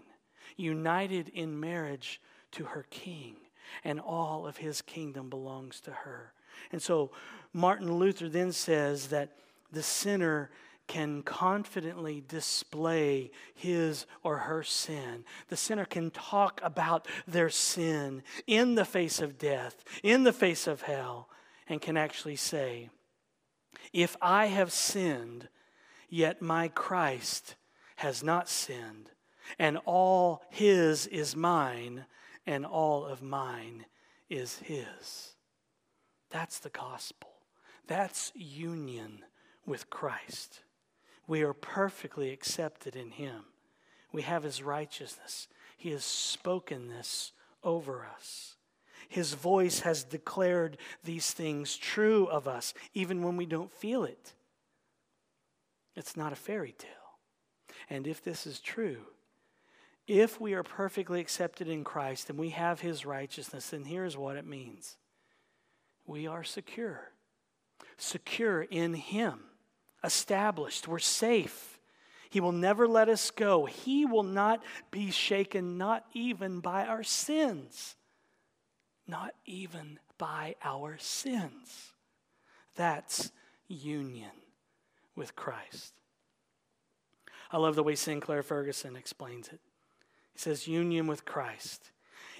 united 0.58 1.30
in 1.30 1.60
marriage 1.60 2.20
to 2.54 2.64
her 2.66 2.86
king, 2.90 3.36
and 3.84 4.00
all 4.00 4.48
of 4.48 4.58
his 4.58 4.82
kingdom 4.82 5.30
belongs 5.30 5.80
to 5.82 5.92
her. 5.92 6.34
And 6.72 6.82
so 6.82 7.12
Martin 7.54 7.94
Luther 7.94 8.30
then 8.30 8.52
says 8.52 9.08
that 9.10 9.38
the 9.72 9.84
sinner 9.84 10.50
can 10.88 11.24
confidently 11.24 12.24
display 12.28 13.32
his 13.54 14.06
or 14.24 14.38
her 14.38 14.63
sin. 14.63 15.24
The 15.50 15.58
sinner 15.58 15.86
can 15.86 16.12
talk 16.12 16.60
about 16.63 17.08
their 17.28 17.50
sin 17.50 18.24
in 18.45 18.76
the 18.76 18.86
face 18.86 19.19
of 19.19 19.38
death, 19.38 19.84
in 20.04 20.24
the 20.24 20.34
face 20.34 20.67
of 20.67 20.84
hell, 20.84 21.30
and 21.67 21.82
can 21.82 21.98
actually 21.98 22.36
say, 22.36 22.89
If 23.93 24.15
I 24.21 24.48
have 24.48 24.71
sinned, 24.71 25.50
yet 26.10 26.41
my 26.41 26.67
Christ 26.67 27.56
has 27.98 28.24
not 28.24 28.50
sinned, 28.50 29.12
and 29.58 29.80
all 29.86 30.43
his 30.50 31.08
is 31.08 31.36
mine, 31.36 32.06
and 32.45 32.65
all 32.65 33.06
of 33.06 33.21
mine 33.21 33.86
is 34.30 34.60
his. 34.60 35.34
That's 36.30 36.60
the 36.60 36.69
gospel. 36.69 37.30
That's 37.88 38.32
union 38.36 39.24
with 39.65 39.89
Christ. 39.89 40.62
We 41.28 41.42
are 41.44 41.54
perfectly 41.54 42.32
accepted 42.32 42.96
in 42.96 43.12
Him. 43.12 43.46
We 44.12 44.22
have 44.24 44.44
His 44.44 44.62
righteousness. 44.62 45.48
He 45.78 45.92
has 45.92 46.04
spoken 46.04 46.88
this 46.88 47.32
over 47.64 48.06
us. 48.06 48.56
His 49.10 49.34
voice 49.34 49.82
has 49.82 50.04
declared 50.04 50.78
these 51.04 51.32
things 51.32 51.76
true 51.76 52.26
of 52.26 52.48
us, 52.48 52.74
even 52.94 53.24
when 53.24 53.38
we 53.38 53.46
don't 53.46 53.72
feel 53.72 54.04
it. 54.04 54.34
It's 55.96 56.18
not 56.18 56.34
a 56.34 56.38
fairy 56.38 56.74
tale. 56.78 56.92
And 57.90 58.08
if 58.08 58.24
this 58.24 58.48
is 58.48 58.60
true, 58.60 59.06
if 60.08 60.40
we 60.40 60.54
are 60.54 60.64
perfectly 60.64 61.20
accepted 61.20 61.68
in 61.68 61.84
Christ 61.84 62.30
and 62.30 62.38
we 62.38 62.50
have 62.50 62.82
His 62.82 63.06
righteousness, 63.06 63.70
then 63.70 63.86
here's 63.86 64.18
what 64.18 64.38
it 64.38 64.46
means 64.46 64.98
we 66.08 66.28
are 66.28 66.44
secure, 66.44 67.12
secure 67.98 68.62
in 68.62 68.94
Him 68.94 69.40
established. 70.06 70.88
We're 70.88 71.00
safe. 71.00 71.80
He 72.30 72.39
will 72.39 72.52
never 72.52 72.88
let 72.88 73.10
us 73.10 73.32
go. 73.32 73.65
He 73.65 74.06
will 74.06 74.24
not 74.24 74.63
be 74.91 75.12
shaken, 75.12 75.78
not 75.78 76.06
even 76.13 76.60
by 76.60 76.86
our 76.86 77.04
sins. 77.04 77.96
Not 79.08 79.34
even 79.46 80.00
by 80.18 80.56
our 80.63 80.98
sins. 80.98 81.94
That's 82.76 83.32
union 83.68 84.32
with 85.15 85.36
Christ. 85.36 85.94
I 87.52 87.58
love 87.58 87.76
the 87.76 87.84
way 87.84 87.96
Sinclair 87.96 88.44
Ferguson 88.44 88.96
explains 88.96 89.48
it. 89.48 89.60
He 90.34 90.39
says, 90.39 90.68
Union 90.68 91.08
with 91.08 91.24
Christ. 91.24 91.91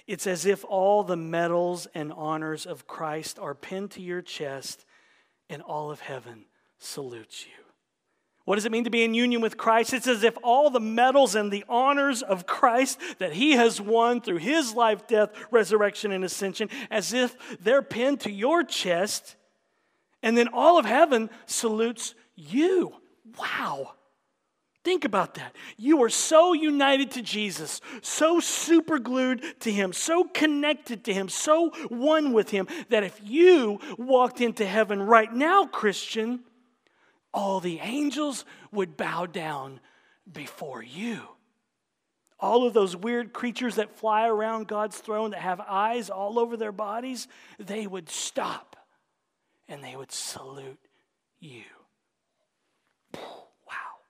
It's 0.06 0.26
as 0.26 0.44
if 0.46 0.64
all 0.64 1.02
the 1.02 1.16
medals 1.16 1.86
and 1.94 2.12
honors 2.12 2.66
of 2.66 2.86
Christ 2.86 3.38
are 3.38 3.54
pinned 3.54 3.92
to 3.92 4.02
your 4.02 4.22
chest, 4.22 4.84
and 5.48 5.62
all 5.62 5.90
of 5.90 6.00
heaven 6.00 6.44
salutes 6.78 7.46
you. 7.46 7.52
What 8.44 8.54
does 8.54 8.64
it 8.64 8.70
mean 8.70 8.84
to 8.84 8.90
be 8.90 9.02
in 9.02 9.12
union 9.12 9.40
with 9.42 9.56
Christ? 9.56 9.92
It's 9.92 10.06
as 10.06 10.22
if 10.22 10.38
all 10.42 10.70
the 10.70 10.78
medals 10.78 11.34
and 11.34 11.50
the 11.50 11.64
honors 11.68 12.22
of 12.22 12.46
Christ 12.46 13.00
that 13.18 13.32
he 13.32 13.52
has 13.52 13.80
won 13.80 14.20
through 14.20 14.38
his 14.38 14.72
life, 14.72 15.08
death, 15.08 15.30
resurrection, 15.50 16.12
and 16.12 16.22
ascension, 16.22 16.70
as 16.88 17.12
if 17.12 17.36
they're 17.60 17.82
pinned 17.82 18.20
to 18.20 18.30
your 18.30 18.62
chest, 18.62 19.34
and 20.22 20.38
then 20.38 20.48
all 20.52 20.78
of 20.78 20.86
heaven 20.86 21.28
salutes 21.46 22.14
you. 22.36 22.94
Wow. 23.36 23.94
Think 24.84 25.04
about 25.04 25.34
that. 25.34 25.56
You 25.76 26.04
are 26.04 26.08
so 26.08 26.52
united 26.52 27.10
to 27.12 27.22
Jesus, 27.22 27.80
so 28.00 28.38
super 28.38 29.00
glued 29.00 29.42
to 29.62 29.72
Him, 29.72 29.92
so 29.92 30.22
connected 30.22 31.02
to 31.06 31.12
Him, 31.12 31.28
so 31.28 31.70
one 31.88 32.32
with 32.32 32.50
Him, 32.50 32.68
that 32.90 33.02
if 33.02 33.20
you 33.24 33.80
walked 33.98 34.40
into 34.40 34.64
heaven 34.64 35.02
right 35.02 35.32
now, 35.32 35.66
Christian, 35.66 36.44
all 37.36 37.60
the 37.60 37.80
angels 37.80 38.46
would 38.72 38.96
bow 38.96 39.26
down 39.26 39.78
before 40.30 40.82
you. 40.82 41.20
All 42.40 42.66
of 42.66 42.72
those 42.72 42.96
weird 42.96 43.34
creatures 43.34 43.76
that 43.76 43.94
fly 43.94 44.26
around 44.26 44.68
God's 44.68 44.96
throne 44.96 45.30
that 45.30 45.40
have 45.40 45.60
eyes 45.60 46.08
all 46.08 46.38
over 46.38 46.56
their 46.56 46.72
bodies, 46.72 47.28
they 47.58 47.86
would 47.86 48.08
stop 48.08 48.76
and 49.68 49.84
they 49.84 49.94
would 49.94 50.12
salute 50.12 50.80
you. 51.38 51.62
Wow. 53.14 54.00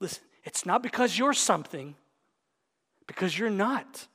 Listen, 0.00 0.24
it's 0.44 0.66
not 0.66 0.82
because 0.82 1.18
you're 1.18 1.32
something, 1.32 1.94
because 3.06 3.38
you're 3.38 3.50
not. 3.50 4.06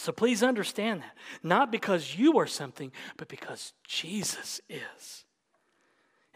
So 0.00 0.10
please 0.10 0.42
understand 0.42 1.02
that. 1.02 1.16
Not 1.44 1.70
because 1.70 2.16
you 2.16 2.38
are 2.40 2.46
something, 2.46 2.90
but 3.16 3.28
because 3.28 3.72
Jesus 3.86 4.60
is. 4.68 5.24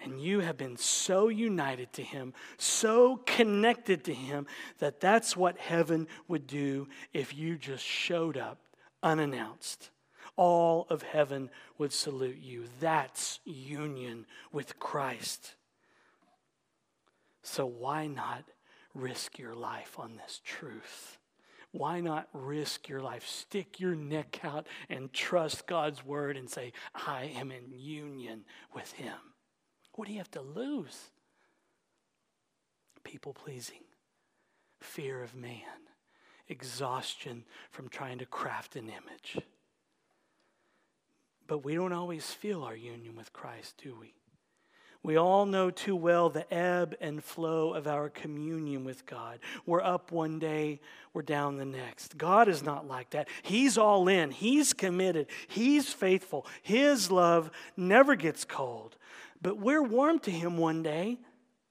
And 0.04 0.20
you 0.20 0.40
have 0.40 0.58
been 0.58 0.76
so 0.76 1.28
united 1.28 1.92
to 1.94 2.02
Him, 2.02 2.34
so 2.58 3.16
connected 3.24 4.04
to 4.04 4.14
Him, 4.14 4.46
that 4.78 5.00
that's 5.00 5.36
what 5.36 5.58
heaven 5.58 6.06
would 6.28 6.46
do 6.46 6.88
if 7.12 7.34
you 7.34 7.56
just 7.56 7.84
showed 7.84 8.36
up 8.36 8.58
unannounced. 9.02 9.90
All 10.36 10.86
of 10.90 11.02
heaven 11.02 11.48
would 11.78 11.92
salute 11.92 12.38
you. 12.38 12.64
That's 12.80 13.40
union 13.44 14.26
with 14.52 14.78
Christ. 14.78 15.54
So, 17.42 17.64
why 17.64 18.06
not 18.06 18.44
risk 18.94 19.38
your 19.38 19.54
life 19.54 19.98
on 19.98 20.16
this 20.16 20.40
truth? 20.44 21.18
Why 21.72 22.00
not 22.00 22.28
risk 22.32 22.88
your 22.88 23.00
life? 23.00 23.26
Stick 23.26 23.80
your 23.80 23.94
neck 23.94 24.40
out 24.44 24.66
and 24.88 25.12
trust 25.12 25.66
God's 25.66 26.04
word 26.04 26.36
and 26.36 26.48
say, 26.48 26.72
I 26.94 27.32
am 27.36 27.50
in 27.50 27.72
union 27.72 28.44
with 28.74 28.92
Him. 28.92 29.16
What 29.94 30.06
do 30.06 30.12
you 30.12 30.18
have 30.18 30.30
to 30.32 30.40
lose? 30.40 31.10
People 33.04 33.34
pleasing, 33.34 33.82
fear 34.80 35.22
of 35.22 35.34
man, 35.34 35.88
exhaustion 36.48 37.44
from 37.70 37.88
trying 37.88 38.18
to 38.18 38.26
craft 38.26 38.76
an 38.76 38.88
image. 38.88 39.38
But 41.46 41.64
we 41.64 41.74
don't 41.74 41.92
always 41.92 42.24
feel 42.24 42.62
our 42.62 42.74
union 42.74 43.14
with 43.14 43.32
Christ, 43.32 43.74
do 43.82 43.94
we? 44.00 44.14
We 45.02 45.18
all 45.18 45.44
know 45.44 45.70
too 45.70 45.94
well 45.94 46.30
the 46.30 46.52
ebb 46.52 46.96
and 46.98 47.22
flow 47.22 47.74
of 47.74 47.86
our 47.86 48.08
communion 48.08 48.84
with 48.84 49.04
God. 49.04 49.38
We're 49.66 49.82
up 49.82 50.10
one 50.10 50.38
day, 50.38 50.80
we're 51.12 51.20
down 51.20 51.58
the 51.58 51.66
next. 51.66 52.16
God 52.16 52.48
is 52.48 52.62
not 52.62 52.88
like 52.88 53.10
that. 53.10 53.28
He's 53.42 53.76
all 53.76 54.08
in, 54.08 54.30
He's 54.30 54.72
committed, 54.72 55.26
He's 55.46 55.92
faithful. 55.92 56.46
His 56.62 57.10
love 57.10 57.50
never 57.76 58.16
gets 58.16 58.46
cold. 58.46 58.96
But 59.44 59.58
we're 59.58 59.82
warm 59.82 60.20
to 60.20 60.30
Him 60.30 60.56
one 60.56 60.82
day, 60.82 61.18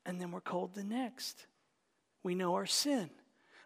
and 0.05 0.21
then 0.21 0.32
we're 0.32 0.41
cold 0.41 0.76
the 0.76 0.84
next. 0.84 1.47
We 2.21 2.36
know 2.36 2.53
our 2.53 2.67
sin. 2.67 3.09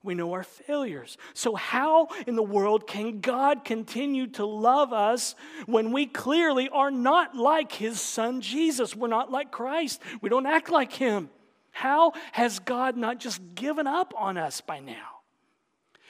We 0.02 0.16
know 0.16 0.32
our 0.32 0.44
failures. 0.44 1.18
So, 1.34 1.56
how 1.56 2.08
in 2.26 2.38
the 2.38 2.44
world 2.44 2.88
can 2.88 3.20
God 3.20 3.66
continue 3.66 4.28
to 4.28 4.46
love 4.46 4.94
us 4.94 5.36
when 5.66 5.92
we 5.92 6.06
clearly 6.06 6.70
are 6.70 6.90
not 6.90 7.36
like 7.36 7.74
His 7.74 8.00
Son 8.00 8.40
Jesus? 8.40 8.96
We're 8.96 9.10
not 9.10 9.30
like 9.30 9.52
Christ. 9.52 10.02
We 10.22 10.30
don't 10.30 10.46
act 10.46 10.70
like 10.70 10.94
Him. 10.94 11.30
How 11.72 12.14
has 12.32 12.60
God 12.60 12.96
not 12.96 13.20
just 13.20 13.42
given 13.56 13.88
up 13.88 14.14
on 14.16 14.38
us 14.38 14.62
by 14.62 14.80
now? 14.80 15.18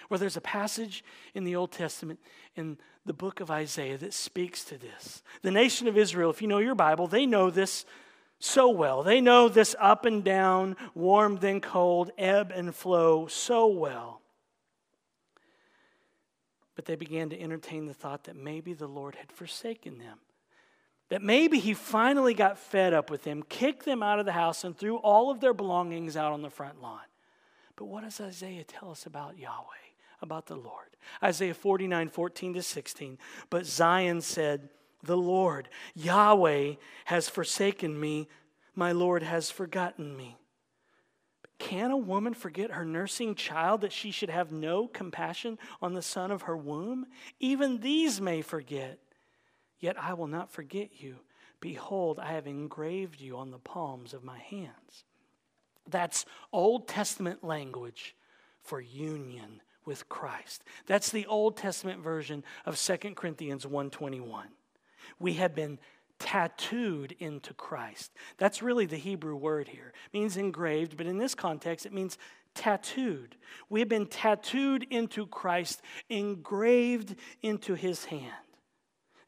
Well, 0.07 0.19
there's 0.19 0.37
a 0.37 0.41
passage 0.41 1.03
in 1.33 1.45
the 1.45 1.55
Old 1.55 1.71
Testament 1.71 2.19
in 2.55 2.77
the 3.07 3.13
book 3.13 3.39
of 3.39 3.49
Isaiah 3.49 3.97
that 3.97 4.13
speaks 4.13 4.63
to 4.65 4.77
this. 4.77 5.23
The 5.41 5.51
nation 5.51 5.87
of 5.87 5.97
Israel, 5.97 6.29
if 6.29 6.41
you 6.41 6.47
know 6.47 6.59
your 6.59 6.75
Bible, 6.75 7.07
they 7.07 7.25
know 7.25 7.49
this 7.49 7.85
so 8.39 8.69
well. 8.69 9.03
They 9.03 9.21
know 9.21 9.49
this 9.49 9.75
up 9.79 10.05
and 10.05 10.23
down, 10.23 10.75
warm 10.93 11.37
then 11.37 11.61
cold, 11.61 12.11
ebb 12.17 12.51
and 12.53 12.75
flow 12.75 13.27
so 13.27 13.67
well. 13.67 14.21
But 16.75 16.85
they 16.85 16.95
began 16.95 17.29
to 17.29 17.41
entertain 17.41 17.87
the 17.87 17.93
thought 17.93 18.25
that 18.25 18.35
maybe 18.35 18.73
the 18.73 18.87
Lord 18.87 19.15
had 19.15 19.31
forsaken 19.31 19.97
them. 19.97 20.19
That 21.09 21.23
maybe 21.23 21.59
he 21.59 21.73
finally 21.73 22.33
got 22.33 22.59
fed 22.59 22.93
up 22.93 23.09
with 23.09 23.23
them, 23.23 23.41
kicked 23.41 23.85
them 23.85 24.03
out 24.03 24.19
of 24.19 24.25
the 24.25 24.33
house, 24.33 24.63
and 24.63 24.77
threw 24.77 24.97
all 24.97 25.31
of 25.31 25.39
their 25.39 25.53
belongings 25.53 26.17
out 26.17 26.33
on 26.33 26.41
the 26.41 26.49
front 26.49 26.81
lawn. 26.81 26.99
But 27.77 27.85
what 27.85 28.03
does 28.03 28.19
Isaiah 28.19 28.63
tell 28.63 28.91
us 28.91 29.05
about 29.05 29.39
Yahweh, 29.39 29.86
about 30.21 30.47
the 30.47 30.55
Lord? 30.55 30.87
Isaiah 31.23 31.53
49, 31.53 32.09
14 32.09 32.53
to 32.55 32.63
16. 32.63 33.17
But 33.49 33.65
Zion 33.65 34.21
said, 34.21 34.69
the 35.03 35.17
Lord. 35.17 35.69
Yahweh 35.95 36.73
has 37.05 37.29
forsaken 37.29 37.99
me, 37.99 38.27
my 38.75 38.91
Lord 38.91 39.23
has 39.23 39.49
forgotten 39.49 40.15
me. 40.15 40.37
Can 41.59 41.89
a 41.89 41.97
woman 41.97 42.35
forget 42.35 42.71
her 42.71 42.85
nursing 42.85 43.33
child 43.33 43.81
that 43.81 43.91
she 43.91 44.11
should 44.11 44.29
have 44.29 44.51
no 44.51 44.87
compassion 44.87 45.57
on 45.81 45.93
the 45.93 46.03
son 46.03 46.29
of 46.29 46.43
her 46.43 46.55
womb? 46.55 47.07
Even 47.39 47.79
these 47.79 48.21
may 48.21 48.41
forget. 48.41 48.99
Yet 49.79 49.99
I 49.99 50.13
will 50.13 50.27
not 50.27 50.51
forget 50.51 51.01
you. 51.01 51.17
Behold, 51.59 52.19
I 52.19 52.33
have 52.33 52.45
engraved 52.45 53.19
you 53.19 53.37
on 53.37 53.49
the 53.49 53.57
palms 53.57 54.13
of 54.13 54.23
my 54.23 54.37
hands. 54.37 55.05
That's 55.89 56.25
Old 56.53 56.87
Testament 56.87 57.43
language 57.43 58.15
for 58.61 58.79
union 58.79 59.61
with 59.87 60.07
Christ. 60.09 60.63
That's 60.85 61.09
the 61.09 61.25
Old 61.25 61.57
Testament 61.57 62.03
version 62.03 62.43
of 62.65 62.77
2 62.79 62.97
Corinthians 63.15 63.65
121 63.65 64.49
we 65.19 65.33
have 65.33 65.55
been 65.55 65.79
tattooed 66.19 67.15
into 67.19 67.53
Christ. 67.53 68.11
That's 68.37 68.61
really 68.61 68.85
the 68.85 68.97
Hebrew 68.97 69.35
word 69.35 69.67
here. 69.67 69.93
It 70.11 70.17
means 70.17 70.37
engraved, 70.37 70.97
but 70.97 71.05
in 71.05 71.17
this 71.17 71.35
context, 71.35 71.85
it 71.85 71.93
means 71.93 72.17
tattooed. 72.55 73.35
We 73.69 73.79
have 73.81 73.89
been 73.89 74.07
tattooed 74.07 74.87
into 74.89 75.27
Christ, 75.27 75.81
engraved 76.09 77.15
into 77.41 77.75
his 77.75 78.05
hand. 78.05 78.33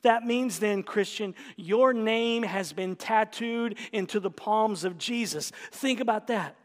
That 0.01 0.26
means 0.26 0.60
then, 0.60 0.82
Christian, 0.82 1.36
your 1.57 1.93
name 1.93 2.43
has 2.43 2.72
been 2.74 2.95
tattooed 2.95 3.78
into 3.91 4.20
the 4.20 4.32
palms 4.32 4.84
of 4.84 4.97
Jesus. 4.97 5.51
Think 5.72 5.99
about 5.99 6.28
that. 6.28 6.55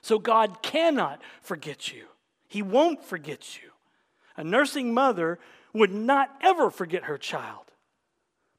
So 0.00 0.18
God 0.18 0.62
cannot 0.62 1.20
forget 1.42 1.92
you, 1.92 2.06
He 2.54 2.62
won't 2.62 3.04
forget 3.04 3.62
you. 3.62 3.70
A 4.36 4.44
nursing 4.44 4.94
mother 4.94 5.38
would 5.72 5.92
not 5.92 6.30
ever 6.40 6.70
forget 6.70 7.04
her 7.04 7.18
child 7.18 7.64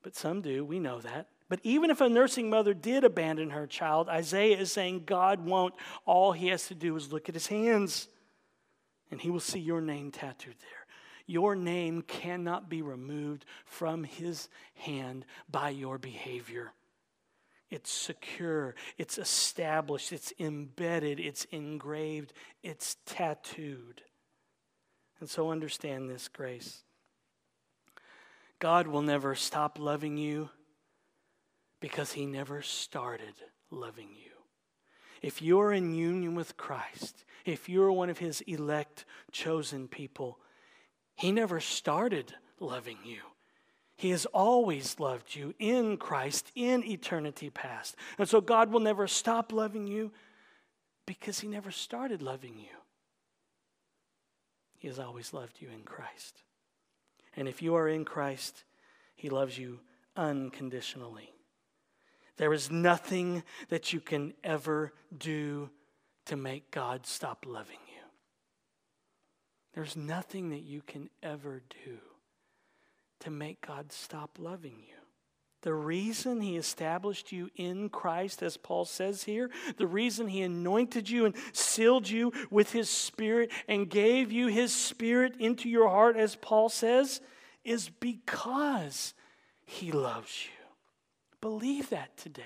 but 0.05 0.15
some 0.15 0.39
do. 0.39 0.63
We 0.63 0.77
know 0.77 0.99
that. 0.99 1.29
But 1.49 1.61
even 1.63 1.89
if 1.89 1.99
a 1.99 2.07
nursing 2.07 2.47
mother 2.47 2.75
did 2.75 3.03
abandon 3.03 3.49
her 3.49 3.65
child, 3.65 4.07
Isaiah 4.07 4.55
is 4.55 4.71
saying 4.71 5.05
God 5.07 5.43
won't. 5.43 5.73
All 6.05 6.31
he 6.31 6.49
has 6.49 6.67
to 6.67 6.75
do 6.75 6.95
is 6.95 7.11
look 7.11 7.27
at 7.27 7.33
his 7.33 7.47
hands, 7.47 8.07
and 9.09 9.19
he 9.19 9.31
will 9.31 9.39
see 9.39 9.59
your 9.59 9.81
name 9.81 10.11
tattooed 10.11 10.57
there. 10.59 10.85
Your 11.25 11.55
name 11.55 12.03
cannot 12.03 12.69
be 12.69 12.83
removed 12.83 13.45
from 13.65 14.03
his 14.03 14.47
hand 14.75 15.25
by 15.49 15.71
your 15.71 15.97
behavior. 15.97 16.71
It's 17.75 17.91
secure, 17.91 18.73
it's 18.97 19.17
established, 19.17 20.13
it's 20.13 20.31
embedded, 20.39 21.19
it's 21.19 21.43
engraved, 21.51 22.31
it's 22.63 22.95
tattooed. 23.05 24.01
And 25.19 25.29
so 25.29 25.51
understand 25.51 26.09
this, 26.09 26.29
grace. 26.29 26.85
God 28.59 28.87
will 28.87 29.01
never 29.01 29.35
stop 29.35 29.77
loving 29.77 30.15
you 30.15 30.51
because 31.81 32.13
he 32.13 32.25
never 32.25 32.61
started 32.61 33.33
loving 33.69 34.15
you. 34.15 34.31
If 35.21 35.41
you're 35.41 35.73
in 35.73 35.93
union 35.93 36.33
with 36.33 36.55
Christ, 36.55 37.25
if 37.43 37.67
you're 37.67 37.91
one 37.91 38.09
of 38.09 38.19
his 38.19 38.39
elect, 38.47 39.03
chosen 39.33 39.89
people, 39.89 40.39
he 41.13 41.33
never 41.33 41.59
started 41.59 42.35
loving 42.57 42.99
you. 43.03 43.19
He 43.95 44.09
has 44.09 44.25
always 44.27 44.99
loved 44.99 45.35
you 45.35 45.53
in 45.57 45.97
Christ 45.97 46.51
in 46.55 46.83
eternity 46.83 47.49
past. 47.49 47.95
And 48.17 48.27
so 48.27 48.41
God 48.41 48.71
will 48.71 48.81
never 48.81 49.07
stop 49.07 49.53
loving 49.53 49.87
you 49.87 50.11
because 51.05 51.39
he 51.39 51.47
never 51.47 51.71
started 51.71 52.21
loving 52.21 52.57
you. 52.57 52.75
He 54.77 54.87
has 54.87 54.99
always 54.99 55.33
loved 55.33 55.61
you 55.61 55.69
in 55.73 55.83
Christ. 55.83 56.43
And 57.35 57.47
if 57.47 57.61
you 57.61 57.75
are 57.75 57.87
in 57.87 58.05
Christ, 58.05 58.63
He 59.15 59.29
loves 59.29 59.57
you 59.57 59.79
unconditionally. 60.15 61.33
There 62.37 62.53
is 62.53 62.69
nothing 62.69 63.43
that 63.69 63.93
you 63.93 63.99
can 63.99 64.33
ever 64.43 64.93
do 65.17 65.69
to 66.25 66.35
make 66.35 66.71
God 66.71 67.05
stop 67.05 67.45
loving 67.47 67.79
you. 67.87 68.01
There's 69.73 69.95
nothing 69.95 70.49
that 70.49 70.63
you 70.63 70.81
can 70.81 71.09
ever 71.23 71.61
do 71.83 71.97
to 73.21 73.29
make 73.29 73.65
God 73.65 73.91
stop 73.91 74.37
loving 74.39 74.75
you. 74.79 74.95
The 75.61 75.73
reason 75.73 76.41
he 76.41 76.57
established 76.57 77.31
you 77.31 77.49
in 77.55 77.89
Christ, 77.89 78.43
as 78.43 78.55
Paul 78.55 78.85
says 78.85 79.23
here, 79.23 79.49
the 79.77 79.87
reason 79.87 80.27
he 80.27 80.43
anointed 80.43 81.09
you 81.09 81.25
and 81.25 81.33
sealed 81.53 82.07
you 82.07 82.33
with 82.51 82.71
his 82.71 82.87
spirit 82.87 83.51
and 83.67 83.89
gave 83.89 84.31
you 84.31 84.47
his 84.47 84.73
spirit 84.73 85.35
into 85.39 85.67
your 85.67 85.89
heart, 85.89 86.17
as 86.17 86.35
Paul 86.35 86.69
says, 86.69 87.19
is 87.63 87.89
because 87.89 89.15
he 89.65 89.91
loves 89.91 90.45
you. 90.45 90.51
Believe 91.41 91.89
that 91.89 92.15
today 92.15 92.43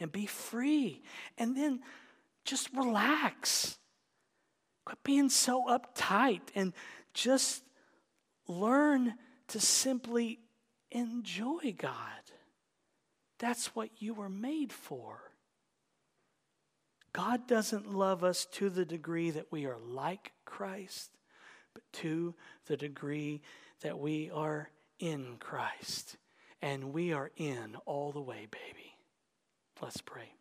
and 0.00 0.12
be 0.12 0.26
free. 0.26 1.02
And 1.36 1.56
then 1.56 1.80
just 2.44 2.68
relax. 2.74 3.78
Quit 4.84 5.02
being 5.02 5.28
so 5.28 5.64
uptight 5.66 6.42
and 6.54 6.72
just 7.14 7.62
learn 8.46 9.14
to 9.48 9.60
simply 9.60 10.40
enjoy 10.90 11.74
God. 11.76 11.94
That's 13.38 13.74
what 13.74 13.90
you 13.98 14.14
were 14.14 14.28
made 14.28 14.72
for. 14.72 15.20
God 17.12 17.46
doesn't 17.46 17.92
love 17.92 18.22
us 18.22 18.46
to 18.52 18.68
the 18.70 18.84
degree 18.84 19.30
that 19.30 19.50
we 19.50 19.66
are 19.66 19.78
like 19.78 20.32
Christ, 20.44 21.10
but 21.72 21.82
to 21.94 22.34
the 22.66 22.76
degree 22.76 23.42
that 23.82 23.98
we 23.98 24.30
are 24.30 24.70
in 24.98 25.36
Christ. 25.38 26.16
And 26.60 26.92
we 26.92 27.12
are 27.12 27.30
in 27.36 27.76
all 27.86 28.12
the 28.12 28.20
way, 28.20 28.46
baby. 28.50 28.96
Let's 29.80 30.00
pray. 30.00 30.32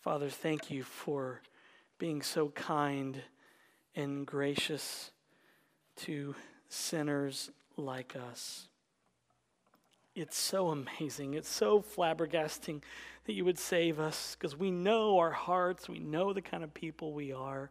Father, 0.00 0.28
thank 0.28 0.70
you 0.70 0.82
for 0.82 1.40
being 1.98 2.22
so 2.22 2.48
kind 2.48 3.22
and 3.94 4.26
gracious 4.26 5.10
to 5.96 6.34
sinners 6.68 7.50
like 7.76 8.16
us. 8.16 8.68
It's 10.14 10.36
so 10.36 10.68
amazing. 10.68 11.34
It's 11.34 11.48
so 11.48 11.80
flabbergasting 11.80 12.82
that 13.24 13.32
you 13.32 13.44
would 13.44 13.58
save 13.58 13.98
us 13.98 14.36
because 14.38 14.56
we 14.56 14.70
know 14.70 15.18
our 15.18 15.30
hearts, 15.30 15.88
we 15.88 16.00
know 16.00 16.32
the 16.32 16.42
kind 16.42 16.62
of 16.62 16.74
people 16.74 17.12
we 17.12 17.32
are. 17.32 17.70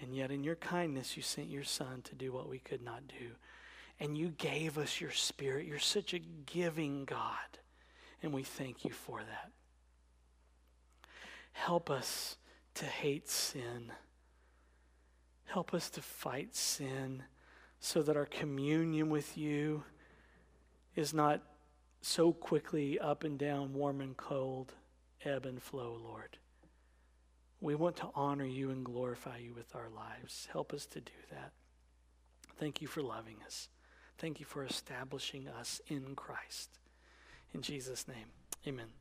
And 0.00 0.14
yet, 0.14 0.30
in 0.30 0.44
your 0.44 0.54
kindness, 0.54 1.16
you 1.16 1.22
sent 1.22 1.48
your 1.48 1.64
Son 1.64 2.02
to 2.02 2.14
do 2.14 2.32
what 2.32 2.48
we 2.48 2.60
could 2.60 2.82
not 2.82 3.02
do. 3.08 3.30
And 3.98 4.16
you 4.16 4.28
gave 4.28 4.78
us 4.78 5.00
your 5.00 5.10
Spirit. 5.10 5.66
You're 5.66 5.80
such 5.80 6.14
a 6.14 6.20
giving 6.20 7.04
God. 7.04 7.58
And 8.22 8.32
we 8.32 8.44
thank 8.44 8.84
you 8.84 8.92
for 8.92 9.18
that. 9.18 9.50
Help 11.50 11.90
us 11.90 12.36
to 12.74 12.84
hate 12.84 13.28
sin. 13.28 13.90
Help 15.46 15.74
us 15.74 15.90
to 15.90 16.02
fight 16.02 16.54
sin 16.54 17.24
so 17.80 18.02
that 18.02 18.16
our 18.16 18.26
communion 18.26 19.08
with 19.08 19.36
you 19.36 19.84
is 20.96 21.14
not 21.14 21.42
so 22.00 22.32
quickly 22.32 22.98
up 22.98 23.24
and 23.24 23.38
down, 23.38 23.72
warm 23.72 24.00
and 24.00 24.16
cold, 24.16 24.74
ebb 25.24 25.46
and 25.46 25.62
flow, 25.62 25.98
Lord. 26.02 26.38
We 27.60 27.74
want 27.74 27.96
to 27.96 28.08
honor 28.14 28.44
you 28.44 28.70
and 28.70 28.84
glorify 28.84 29.38
you 29.38 29.52
with 29.54 29.74
our 29.74 29.88
lives. 29.94 30.48
Help 30.52 30.72
us 30.72 30.86
to 30.86 31.00
do 31.00 31.12
that. 31.30 31.52
Thank 32.58 32.80
you 32.80 32.88
for 32.88 33.02
loving 33.02 33.36
us. 33.44 33.68
Thank 34.18 34.40
you 34.40 34.46
for 34.46 34.64
establishing 34.64 35.48
us 35.48 35.80
in 35.86 36.14
Christ. 36.14 36.70
In 37.54 37.62
Jesus' 37.62 38.06
name, 38.06 38.26
amen. 38.66 38.97